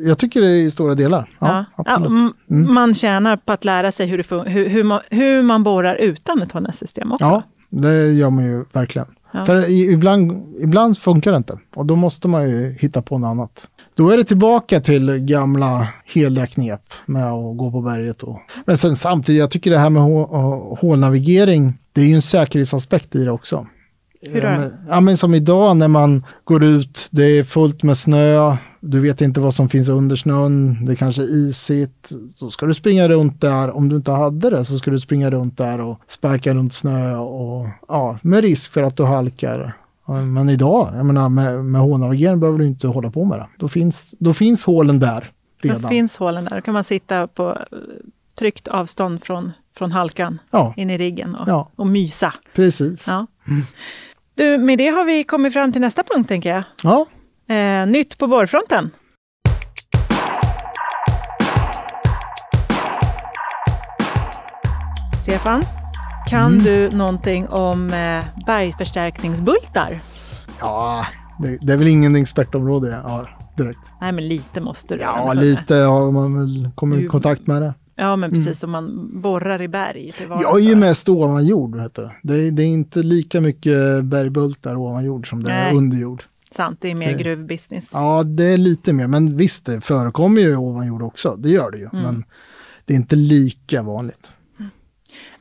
jag 0.00 0.18
tycker 0.18 0.40
det 0.40 0.46
är 0.50 0.54
i 0.54 0.70
stora 0.70 0.94
delar. 0.94 1.30
Ja, 1.38 1.64
absolut. 1.76 2.08
m- 2.08 2.32
Man 2.46 2.94
tjänar 2.94 3.36
på 3.36 3.52
att 3.52 3.64
lära 3.64 3.92
sig 3.92 4.06
hur, 4.06 4.18
det 4.18 4.50
hur, 4.50 4.68
hur, 4.68 4.84
man, 4.84 5.00
hur 5.10 5.42
man 5.42 5.62
borrar 5.62 5.94
utan 5.94 6.42
ett 6.42 6.52
HNS-system 6.52 7.12
också. 7.12 7.24
Ja, 7.24 7.42
det 7.68 8.06
gör 8.12 8.30
man 8.30 8.44
ju 8.44 8.64
verkligen. 8.72 9.06
Ja. 9.32 9.44
För 9.44 9.70
ibland, 9.70 10.32
ibland 10.60 10.98
funkar 10.98 11.30
det 11.30 11.36
inte 11.36 11.58
och 11.74 11.86
då 11.86 11.96
måste 11.96 12.28
man 12.28 12.48
ju 12.48 12.76
hitta 12.80 13.02
på 13.02 13.18
något 13.18 13.28
annat. 13.28 13.68
Då 13.94 14.10
är 14.10 14.16
det 14.16 14.24
tillbaka 14.24 14.80
till 14.80 15.18
gamla 15.18 15.88
heliga 16.04 16.46
knep 16.46 16.82
med 17.06 17.26
att 17.26 17.56
gå 17.56 17.70
på 17.70 17.80
berget. 17.80 18.22
Och, 18.22 18.38
men 18.66 18.78
sen 18.78 18.96
samtidigt, 18.96 19.40
jag 19.40 19.50
tycker 19.50 19.70
det 19.70 19.78
här 19.78 19.90
med 19.90 20.02
hå- 20.02 20.76
hålnavigering, 20.80 21.78
det 21.92 22.00
är 22.00 22.06
ju 22.06 22.14
en 22.14 22.22
säkerhetsaspekt 22.22 23.14
i 23.14 23.24
det 23.24 23.30
också. 23.30 23.66
Hur 24.22 24.40
då? 24.40 24.70
Ja, 24.88 25.00
men 25.00 25.16
som 25.16 25.34
idag 25.34 25.76
när 25.76 25.88
man 25.88 26.24
går 26.44 26.64
ut, 26.64 27.08
det 27.10 27.24
är 27.24 27.44
fullt 27.44 27.82
med 27.82 27.96
snö, 27.96 28.56
du 28.80 29.00
vet 29.00 29.20
inte 29.20 29.40
vad 29.40 29.54
som 29.54 29.68
finns 29.68 29.88
under 29.88 30.16
snön, 30.16 30.84
det 30.84 30.96
kanske 30.96 31.22
är 31.22 31.26
isigt. 31.48 32.10
Så 32.34 32.50
ska 32.50 32.66
du 32.66 32.74
springa 32.74 33.08
runt 33.08 33.40
där, 33.40 33.70
om 33.76 33.88
du 33.88 33.96
inte 33.96 34.12
hade 34.12 34.50
det 34.50 34.64
så 34.64 34.78
ska 34.78 34.90
du 34.90 35.00
springa 35.00 35.30
runt 35.30 35.58
där 35.58 35.80
och 35.80 36.00
sparka 36.06 36.54
runt 36.54 36.74
snö 36.74 37.16
och 37.16 37.66
ja, 37.88 38.18
med 38.22 38.40
risk 38.42 38.70
för 38.72 38.82
att 38.82 38.96
du 38.96 39.04
halkar. 39.04 39.76
Men 40.06 40.48
idag, 40.48 40.88
jag 40.96 41.06
menar 41.06 41.28
med, 41.28 41.64
med 41.64 41.80
hålnavigering 41.80 42.40
behöver 42.40 42.58
du 42.58 42.66
inte 42.66 42.88
hålla 42.88 43.10
på 43.10 43.24
med 43.24 43.38
det. 43.38 43.46
Då 43.58 43.68
finns, 43.68 44.14
då 44.18 44.32
finns 44.32 44.64
hålen 44.64 45.00
där 45.00 45.30
redan. 45.62 45.82
Då 45.82 45.88
finns 45.88 46.16
hålen 46.18 46.44
där. 46.44 46.56
Då 46.56 46.62
kan 46.62 46.74
man 46.74 46.84
sitta 46.84 47.26
på 47.26 47.48
eh, 47.50 47.78
tryggt 48.38 48.68
avstånd 48.68 49.24
från, 49.24 49.52
från 49.76 49.92
halkan 49.92 50.38
Ja, 50.50 50.74
in 50.76 50.90
i 50.90 50.98
riggen 50.98 51.34
och, 51.34 51.48
Ja. 51.48 51.68
och 51.76 51.86
mysa. 51.86 52.34
precis. 52.54 53.06
Ja. 53.08 53.26
Du, 54.34 54.58
med 54.58 54.78
det 54.78 54.88
har 54.88 55.04
vi 55.04 55.24
kommit 55.24 55.52
fram 55.52 55.72
till 55.72 55.80
nästa 55.80 56.02
punkt, 56.02 56.28
tänker 56.28 56.50
jag. 56.54 56.62
ja. 56.82 57.06
Eh, 57.50 57.86
nytt 57.86 58.18
på 58.18 58.26
borrfronten. 58.26 58.90
Stefan, 65.22 65.62
kan 66.28 66.52
Mm. 66.52 66.64
du 66.64 66.90
någonting 66.96 67.48
om 67.48 67.90
eh, 67.92 68.24
bergförstärkningsbultar? 68.46 70.00
det, 71.42 71.58
det 71.60 71.72
är 71.72 71.76
väl 71.76 71.88
ingen 71.88 72.16
expertområde 72.16 72.90
jag 72.90 73.02
har 73.02 73.36
direkt. 73.56 73.92
Nej, 74.00 74.12
men 74.12 74.28
lite 74.28 74.60
måste 74.60 74.94
du. 74.94 75.00
Ja, 75.00 75.32
lite 75.32 75.74
har 75.74 76.12
man 76.12 76.38
väl 76.38 76.70
kommit 76.74 77.04
i 77.04 77.06
kontakt 77.06 77.46
med 77.46 77.62
det. 77.62 77.74
Ja, 77.96 78.16
men 78.16 78.30
precis 78.30 78.58
som 78.58 78.70
man 78.70 79.10
borrar 79.22 79.62
i 79.62 79.68
berg. 79.68 80.12
Jag 80.28 80.56
är 80.56 80.60
ju 80.68 80.74
mest 80.76 81.08
ovan 81.08 81.46
jord. 81.46 81.76
Vet 81.76 81.94
du. 81.94 82.10
Det, 82.22 82.34
är, 82.34 82.50
det 82.50 82.62
är 82.62 82.66
inte 82.66 82.98
lika 83.02 83.40
mycket 83.40 84.04
bergbultar 84.04 84.76
ovan 84.76 85.04
jord 85.04 85.28
som 85.30 85.44
det 85.44 85.52
är 85.52 85.64
Nej. 85.64 85.76
under 85.76 85.96
jord. 85.96 86.22
Sant, 86.56 86.78
det 86.80 86.90
är 86.90 86.94
mer 86.94 87.12
Det- 87.16 87.22
gruvbusiness. 87.22 87.88
Ja, 87.92 88.22
det 88.22 88.44
är 88.44 88.56
lite 88.56 88.92
mer. 88.92 89.06
Men 89.06 89.36
visst, 89.36 89.66
det 89.66 89.80
förekommer 89.80 90.40
ju 90.40 90.56
ovan 90.56 90.86
jord 90.86 91.02
också. 91.02 91.36
Det 91.36 91.48
gör 91.50 91.70
det 91.70 91.78
ju. 91.78 91.88
Mm. 91.92 92.02
Men 92.04 92.24
det 92.84 92.92
är 92.94 92.96
inte 92.96 93.16
lika 93.16 93.82
vanligt. 93.82 94.32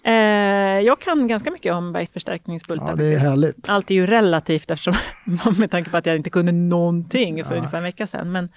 Eh, 0.09 0.79
jag 0.85 0.99
kan 0.99 1.27
ganska 1.27 1.51
mycket 1.51 1.73
om 1.73 1.93
bergförstärkningsbultar. 1.93 2.89
Ja, 2.89 2.95
det 2.95 3.05
är 3.05 3.11
faktiskt. 3.11 3.29
härligt. 3.29 3.69
Allt 3.69 3.91
är 3.91 3.95
ju 3.95 4.07
relativt 4.07 4.71
eftersom, 4.71 4.93
med 5.57 5.71
tanke 5.71 5.89
på 5.89 5.97
att 5.97 6.05
jag 6.05 6.15
inte 6.15 6.29
kunde 6.29 6.51
någonting 6.51 7.45
för 7.45 7.55
ungefär 7.55 7.77
en 7.77 7.83
vecka 7.83 8.07
sedan. 8.07 8.31
Men, 8.31 8.49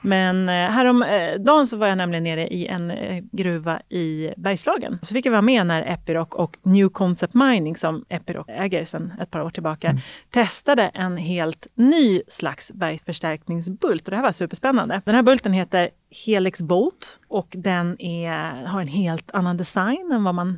men 0.00 0.48
eh, 0.48 0.54
häromdagen 0.54 1.66
så 1.66 1.76
var 1.76 1.86
jag 1.86 1.98
nämligen 1.98 2.24
nere 2.24 2.48
i 2.48 2.66
en 2.66 2.90
eh, 2.90 3.24
gruva 3.32 3.80
i 3.88 4.32
Bergslagen. 4.36 4.98
Så 5.02 5.14
fick 5.14 5.26
jag 5.26 5.30
vara 5.30 5.42
med 5.42 5.66
när 5.66 5.82
Epiroc 5.82 6.28
och 6.30 6.56
New 6.62 6.88
Concept 6.88 7.34
Mining, 7.34 7.76
som 7.76 8.04
Epiroc 8.08 8.46
äger 8.48 8.84
sedan 8.84 9.12
ett 9.20 9.30
par 9.30 9.40
år 9.40 9.50
tillbaka, 9.50 9.98
testade 10.30 10.82
en 10.82 11.16
helt 11.16 11.66
ny 11.74 12.22
slags 12.28 12.72
bergförstärkningsbult. 12.72 14.04
Och 14.04 14.10
det 14.10 14.16
här 14.16 14.22
var 14.22 14.32
superspännande. 14.32 15.02
Den 15.04 15.14
här 15.14 15.22
bulten 15.22 15.52
heter 15.52 15.90
Helix 16.26 16.62
Bolt 16.62 17.20
och 17.28 17.48
den 17.50 18.00
är, 18.02 18.64
har 18.66 18.80
en 18.80 18.88
helt 18.88 19.30
annan 19.30 19.56
design 19.56 20.12
än 20.12 20.24
vad 20.24 20.34
man 20.34 20.48
eh, 20.50 20.56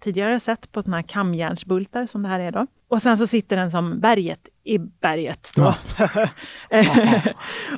tidigare 0.00 0.40
sett 0.40 0.72
på 0.72 0.82
såna 0.82 0.96
här 0.96 1.02
kamjärnsbultar 1.02 2.06
som 2.06 2.22
det 2.22 2.28
här 2.28 2.40
är 2.40 2.52
då. 2.52 2.66
Och 2.88 3.02
sen 3.02 3.18
så 3.18 3.26
sitter 3.26 3.56
den 3.56 3.70
som 3.70 4.00
berget 4.00 4.48
i 4.64 4.78
berget. 4.78 5.52
Då. 5.56 5.74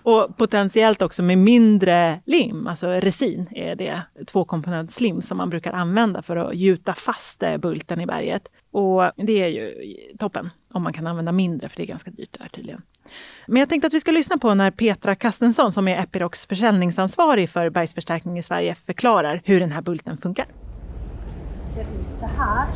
och 0.11 0.37
potentiellt 0.37 1.03
också 1.03 1.23
med 1.23 1.39
mindre 1.39 2.21
lim, 2.27 2.67
alltså 2.67 2.89
resin 2.89 3.49
är 3.51 3.77
det 3.77 4.03
tvåkomponentslim 4.27 5.23
som 5.23 5.37
man 5.37 5.51
brukar 5.51 5.73
använda 5.73 6.23
för 6.23 6.37
att 6.37 6.55
gjuta 6.55 6.95
fast 6.95 7.43
eh, 7.43 7.57
bulten 7.57 8.01
i 8.01 8.07
berget. 8.07 8.49
Och 8.71 9.11
det 9.17 9.43
är 9.43 9.49
ju 9.49 9.75
toppen 10.19 10.51
om 10.73 10.83
man 10.83 10.93
kan 10.93 11.07
använda 11.07 11.33
mindre, 11.33 11.69
för 11.69 11.77
det 11.77 11.83
är 11.83 11.87
ganska 11.87 12.11
dyrt 12.11 12.39
där 12.39 12.49
tydligen. 12.49 12.83
Men 13.47 13.57
jag 13.57 13.69
tänkte 13.69 13.87
att 13.87 13.95
vi 13.95 14.01
ska 14.01 14.11
lyssna 14.11 14.39
på 14.39 14.55
när 14.55 14.71
Petra 14.71 15.15
Kastensson, 15.15 15.73
som 15.73 15.89
är 15.89 15.99
Epirocs 15.99 16.47
försäljningsansvarig 16.47 17.51
för 17.51 17.71
bergsförstärkning 17.71 18.39
i 18.39 18.43
Sverige, 18.43 18.75
förklarar 18.75 19.43
hur 19.45 19.61
den 19.61 19.73
här 19.73 19.83
bulten 19.83 20.17
funkar. 20.17 20.47
Ser 21.65 21.81
ut 21.81 22.15
så 22.15 22.27
här. 22.27 22.67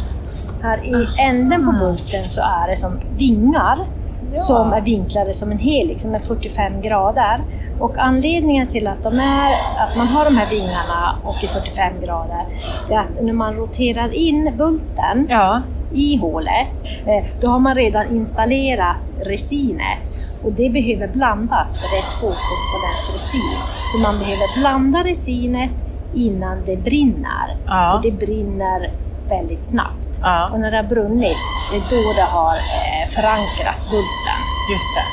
Här 0.62 0.84
i 0.84 1.20
änden 1.20 1.66
på 1.66 1.72
bulten 1.72 2.24
så 2.24 2.40
är 2.40 2.70
det 2.70 2.76
som 2.76 3.00
vingar 3.16 3.86
som 4.34 4.72
är 4.72 4.80
vinklade 4.80 5.32
som 5.32 5.52
en 5.52 5.58
helix, 5.58 6.02
som 6.02 6.14
är 6.14 6.18
45 6.18 6.80
grader. 6.82 7.44
Och 7.80 7.98
anledningen 7.98 8.68
till 8.68 8.86
att, 8.86 9.02
de 9.02 9.08
är, 9.08 9.52
att 9.84 9.96
man 9.96 10.06
har 10.06 10.24
de 10.24 10.36
här 10.36 10.50
vingarna 10.50 11.18
och 11.24 11.44
i 11.44 11.46
45 11.46 11.92
grader, 12.04 12.44
det 12.88 12.94
är 12.94 12.98
att 12.98 13.22
när 13.22 13.32
man 13.32 13.54
roterar 13.54 14.14
in 14.14 14.52
bulten 14.58 15.26
Ja, 15.28 15.62
i 15.94 16.16
hålet, 16.16 16.68
eh, 17.06 17.24
då 17.40 17.48
har 17.48 17.58
man 17.58 17.74
redan 17.74 18.16
installerat 18.16 18.96
resinet. 19.24 19.98
Och 20.42 20.52
det 20.52 20.70
behöver 20.70 21.08
blandas 21.08 21.78
för 21.78 21.88
det 21.90 21.96
är 21.96 22.10
tvåkomponents 22.20 23.10
resin. 23.14 23.58
Så 23.92 23.98
man 23.98 24.18
behöver 24.18 24.60
blanda 24.60 25.04
resinet 25.04 25.70
innan 26.16 26.64
det 26.64 26.76
brinner. 26.76 27.56
Ja. 27.66 27.90
För 28.02 28.10
det 28.10 28.16
brinner 28.26 28.90
väldigt 29.28 29.64
snabbt. 29.64 30.20
Ja. 30.22 30.50
Och 30.52 30.60
när 30.60 30.70
det 30.70 30.76
har 30.76 30.84
brunnit, 30.84 31.36
det 31.70 31.76
är 31.76 31.80
då 31.80 32.12
det 32.16 32.26
har 32.36 32.52
eh, 32.54 33.08
förankrat 33.08 33.90
bulten. 33.90 34.40
Just 34.72 34.94
det. 34.96 35.06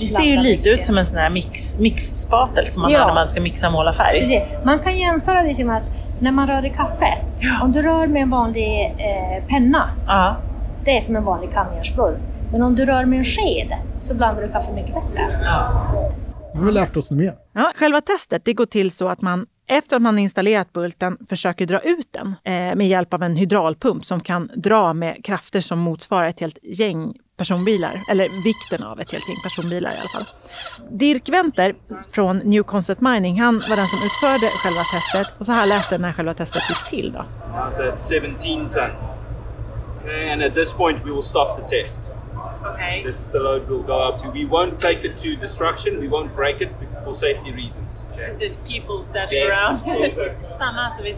Det 0.00 0.06
ser 0.06 0.22
ju 0.22 0.36
lite 0.36 0.50
mixer. 0.56 0.74
ut 0.74 0.84
som 0.84 0.98
en 0.98 1.06
sån 1.06 1.18
här 1.18 1.30
mix, 1.30 1.78
mixspatel 1.78 2.66
som 2.66 2.82
man 2.82 2.90
Ja. 2.90 3.00
har 3.00 3.06
när 3.06 3.14
man 3.14 3.28
ska 3.28 3.40
mixa 3.40 3.66
och 3.66 3.72
måla 3.72 3.92
färg. 3.92 4.20
Precis. 4.20 4.42
Man 4.64 4.78
kan 4.78 4.96
jämföra 4.98 5.42
lite 5.42 5.64
med 5.64 5.76
att 5.76 5.82
när 6.20 6.32
man 6.32 6.46
rör 6.46 6.64
i 6.66 6.70
kaffet, 6.70 7.18
om 7.62 7.72
du 7.72 7.82
rör 7.82 8.06
med 8.06 8.22
en 8.22 8.30
vanlig 8.30 8.94
eh, 8.98 9.44
penna, 9.48 9.90
Ja. 10.06 10.36
det 10.84 10.96
är 10.96 11.00
som 11.00 11.16
en 11.16 11.24
vanlig 11.24 11.52
kamjärnsburk. 11.52 12.18
Men 12.52 12.62
om 12.62 12.74
du 12.74 12.86
rör 12.86 13.04
med 13.04 13.18
en 13.18 13.24
sked 13.24 13.74
så 13.98 14.14
blandar 14.14 14.42
du 14.42 14.48
kaffe 14.48 14.72
mycket 14.72 14.94
bättre. 14.94 15.26
Nu 16.54 16.60
har 16.60 16.66
vi 16.66 16.72
lärt 16.72 16.96
oss 16.96 17.10
mer. 17.10 17.32
Ja, 17.54 17.72
själva 17.76 18.00
testet 18.00 18.44
det 18.44 18.52
går 18.52 18.66
till 18.66 18.90
så 18.90 19.08
att 19.08 19.20
man 19.22 19.46
efter 19.68 19.96
att 19.96 20.02
man 20.02 20.18
installerat 20.18 20.72
bulten 20.72 21.18
försöker 21.28 21.66
dra 21.66 21.80
ut 21.80 22.08
den 22.10 22.26
eh, 22.44 22.76
med 22.76 22.88
hjälp 22.88 23.14
av 23.14 23.22
en 23.22 23.36
hydraulpump 23.36 24.04
som 24.04 24.20
kan 24.20 24.50
dra 24.54 24.92
med 24.92 25.24
krafter 25.24 25.60
som 25.60 25.78
motsvarar 25.78 26.28
ett 26.28 26.40
helt 26.40 26.58
gäng 26.62 27.14
personbilar, 27.36 27.92
eller 28.10 28.44
vikten 28.44 28.86
av 28.86 29.00
ett 29.00 29.12
helt 29.12 29.28
gäng 29.28 29.36
personbilar 29.44 29.90
i 29.90 29.94
alla 29.94 30.08
fall. 30.08 30.34
Dirk 30.90 31.28
Wenter 31.28 31.74
från 32.10 32.38
New 32.38 32.62
Concept 32.62 33.00
Mining, 33.00 33.40
han 33.40 33.54
var 33.54 33.76
den 33.76 33.86
som 33.86 33.98
utförde 34.06 34.46
själva 34.64 34.82
testet 34.94 35.40
och 35.40 35.46
så 35.46 35.52
här 35.52 35.66
lät 35.66 35.90
det 35.90 35.98
när 35.98 36.12
själva 36.12 36.34
testet 36.34 36.62
gick 36.70 36.90
till. 36.90 37.12
Då. 37.12 37.24
Now 37.52 37.66
at 37.66 38.00
17 38.10 38.34
tons. 38.38 38.76
Okay, 40.02 40.30
and 40.30 40.42
at 40.42 40.54
this 40.54 40.72
point 40.72 40.98
we 41.04 41.12
will 41.12 41.22
stop 41.22 41.56
the 41.56 41.82
test. 41.82 42.17
Okay. 42.66 43.02
This 43.04 43.20
is 43.20 43.28
the 43.28 43.38
load 43.38 43.62
we'll 43.68 43.86
go 43.86 44.08
up 44.08 44.18
to. 44.22 44.30
We 44.30 44.44
won't 44.44 44.78
take 44.80 45.04
it 45.08 45.16
to 45.16 45.28
destruction. 45.40 46.00
We 46.00 46.08
won't 46.08 46.36
break 46.36 46.60
it 46.60 46.68
for 47.04 47.14
safety 47.14 47.52
reasons. 47.52 48.06
Okay. 48.12 48.20
Because 48.22 48.38
there's 48.40 48.56
people 48.56 49.02
standing 49.10 49.38
Yes, 49.38 49.52
around. 49.58 50.04
exactly. 50.04 50.42
Stannar 50.56 50.84
alltså 50.84 51.02
vid 51.02 51.16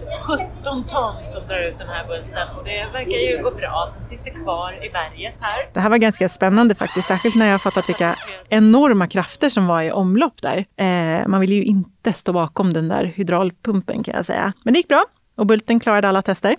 17 0.63 0.85
ton 0.85 1.15
som 1.25 1.47
drar 1.49 1.69
ut 1.69 1.79
den 1.79 1.89
här 1.89 2.07
bulten 2.07 2.49
och 2.59 2.65
det 2.65 2.87
verkar 2.93 3.19
ju 3.37 3.43
gå 3.43 3.51
bra. 3.51 3.93
Den 3.97 4.05
sitter 4.05 4.31
kvar 4.45 4.73
i 4.85 4.91
berget 4.91 5.35
här. 5.41 5.69
Det 5.73 5.81
här 5.81 5.91
var 5.91 5.97
ganska 5.97 6.29
spännande 6.29 6.75
faktiskt, 6.75 7.09
särskilt 7.09 7.35
när 7.37 7.47
jag 7.51 7.61
fattat 7.63 7.89
vilka 7.89 8.15
enorma 8.49 9.07
krafter 9.07 9.49
som 9.49 9.67
var 9.67 9.83
i 9.83 9.93
omlopp 9.93 10.43
där. 10.43 10.65
Eh, 10.77 11.29
man 11.29 11.41
vill 11.41 11.53
ju 11.53 11.65
inte 11.65 12.13
stå 12.13 12.33
bakom 12.33 12.73
den 12.73 12.89
där 12.89 13.05
hydraulpumpen 13.05 14.03
kan 14.03 14.15
jag 14.15 14.25
säga. 14.27 14.53
Men 14.65 14.75
det 14.75 14.79
gick 14.79 14.89
bra 14.89 15.05
och 15.37 15.47
bulten 15.47 15.81
klarade 15.81 16.09
alla 16.09 16.23
tester. 16.23 16.55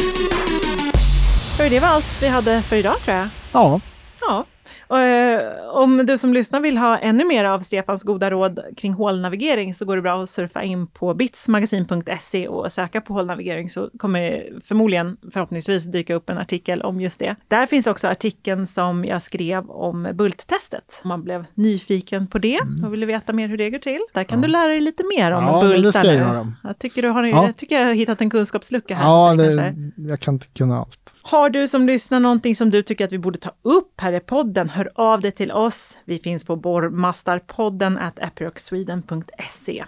Det 1.70 1.80
var 1.80 1.88
allt 1.88 2.22
vi 2.22 2.28
hade 2.28 2.62
för 2.62 2.76
idag 2.76 3.00
tror 3.00 3.17
jag. 3.17 3.28
Ja, 3.54 3.80
Ja. 4.22 4.46
Eh, 4.99 5.69
om 5.73 6.06
du 6.06 6.17
som 6.17 6.34
lyssnar 6.34 6.60
vill 6.60 6.77
ha 6.77 6.97
ännu 6.97 7.25
mer 7.25 7.45
av 7.45 7.60
Stefans 7.60 8.04
goda 8.04 8.30
råd 8.32 8.60
kring 8.77 8.93
hålnavigering 8.93 9.75
så 9.75 9.86
går 9.86 9.95
det 9.95 10.01
bra 10.01 10.23
att 10.23 10.30
surfa 10.30 10.63
in 10.63 10.88
på 10.88 11.13
bitsmagasin.se 11.13 12.47
och 12.47 12.71
söka 12.71 13.01
på 13.01 13.13
hålnavigering 13.13 13.69
så 13.69 13.89
kommer 13.97 14.21
det 14.21 14.43
förmodligen 14.63 15.17
förhoppningsvis 15.34 15.84
dyka 15.86 16.15
upp 16.15 16.30
en 16.30 16.38
artikel 16.38 16.82
om 16.82 17.01
just 17.01 17.19
det. 17.19 17.36
Där 17.47 17.65
finns 17.65 17.88
också 17.88 18.08
artikeln 18.08 18.67
som 18.67 19.06
jag 19.06 19.21
skrev 19.21 19.69
om 19.69 20.08
bulttestet. 20.13 20.99
Om 21.04 21.08
man 21.08 21.23
blev 21.23 21.45
nyfiken 21.54 22.27
på 22.27 22.39
det 22.39 22.60
och 22.86 22.93
ville 22.93 23.06
veta 23.06 23.34
mer 23.34 23.47
hur 23.47 23.58
det 23.58 23.69
går 23.69 23.80
till. 23.80 23.99
Där 24.13 24.23
kan 24.23 24.41
du 24.41 24.47
lära 24.47 24.67
dig 24.67 24.82
lite 24.82 25.04
mer 25.17 25.32
om 25.32 25.41
Mm. 25.41 25.54
Ja, 25.56 25.63
men 25.63 25.82
det 25.82 25.91
ska 25.91 26.08
jag 26.08 26.15
göra. 26.15 26.54
Jag 26.63 26.80
tycker, 26.80 27.01
du 27.01 27.10
har, 27.10 27.23
Ja. 27.23 27.45
jag 27.45 27.56
tycker 27.58 27.80
jag 27.80 27.86
har 27.86 27.93
hittat 27.93 28.21
en 28.21 28.30
kunskapslucka 28.30 28.95
här. 28.95 29.04
ja 29.06 29.34
det, 29.34 29.75
jag 29.97 30.19
kan 30.19 30.34
inte 30.34 30.47
kunna 30.47 30.77
allt. 30.80 31.11
Har 31.23 31.49
du 31.49 31.67
som 31.67 31.88
lyssnar 31.88 32.19
någonting 32.19 32.55
som 32.55 32.71
du 32.71 32.84
tycker 32.84 33.05
att 33.05 33.12
vi 33.12 33.17
borde 33.17 33.38
ta 33.38 33.51
upp 33.62 34.01
här 34.01 34.13
i 34.13 34.19
podden, 34.19 34.69
hör 34.69 34.91
av 34.95 35.21
dig 35.21 35.31
till 35.31 35.51
oss. 35.51 35.97
Vi 36.05 36.19
finns 36.19 36.43
på 36.43 36.55
borrmastarpodden 36.55 37.97
at 37.97 38.19
aproxsweden.se. 38.19 39.84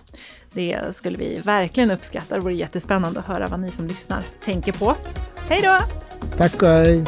Det 0.53 0.95
skulle 0.95 1.17
vi 1.17 1.41
verkligen 1.45 1.91
uppskatta. 1.91 2.35
Det 2.35 2.41
vore 2.41 2.55
jättespännande 2.55 3.19
att 3.19 3.25
höra 3.25 3.47
vad 3.47 3.59
ni 3.59 3.69
som 3.69 3.87
lyssnar 3.87 4.23
tänker 4.43 4.71
på. 4.73 4.95
Hej 5.49 5.61
då! 5.63 5.79
Tack 6.37 6.61
och 6.61 6.67
hej. 6.67 7.03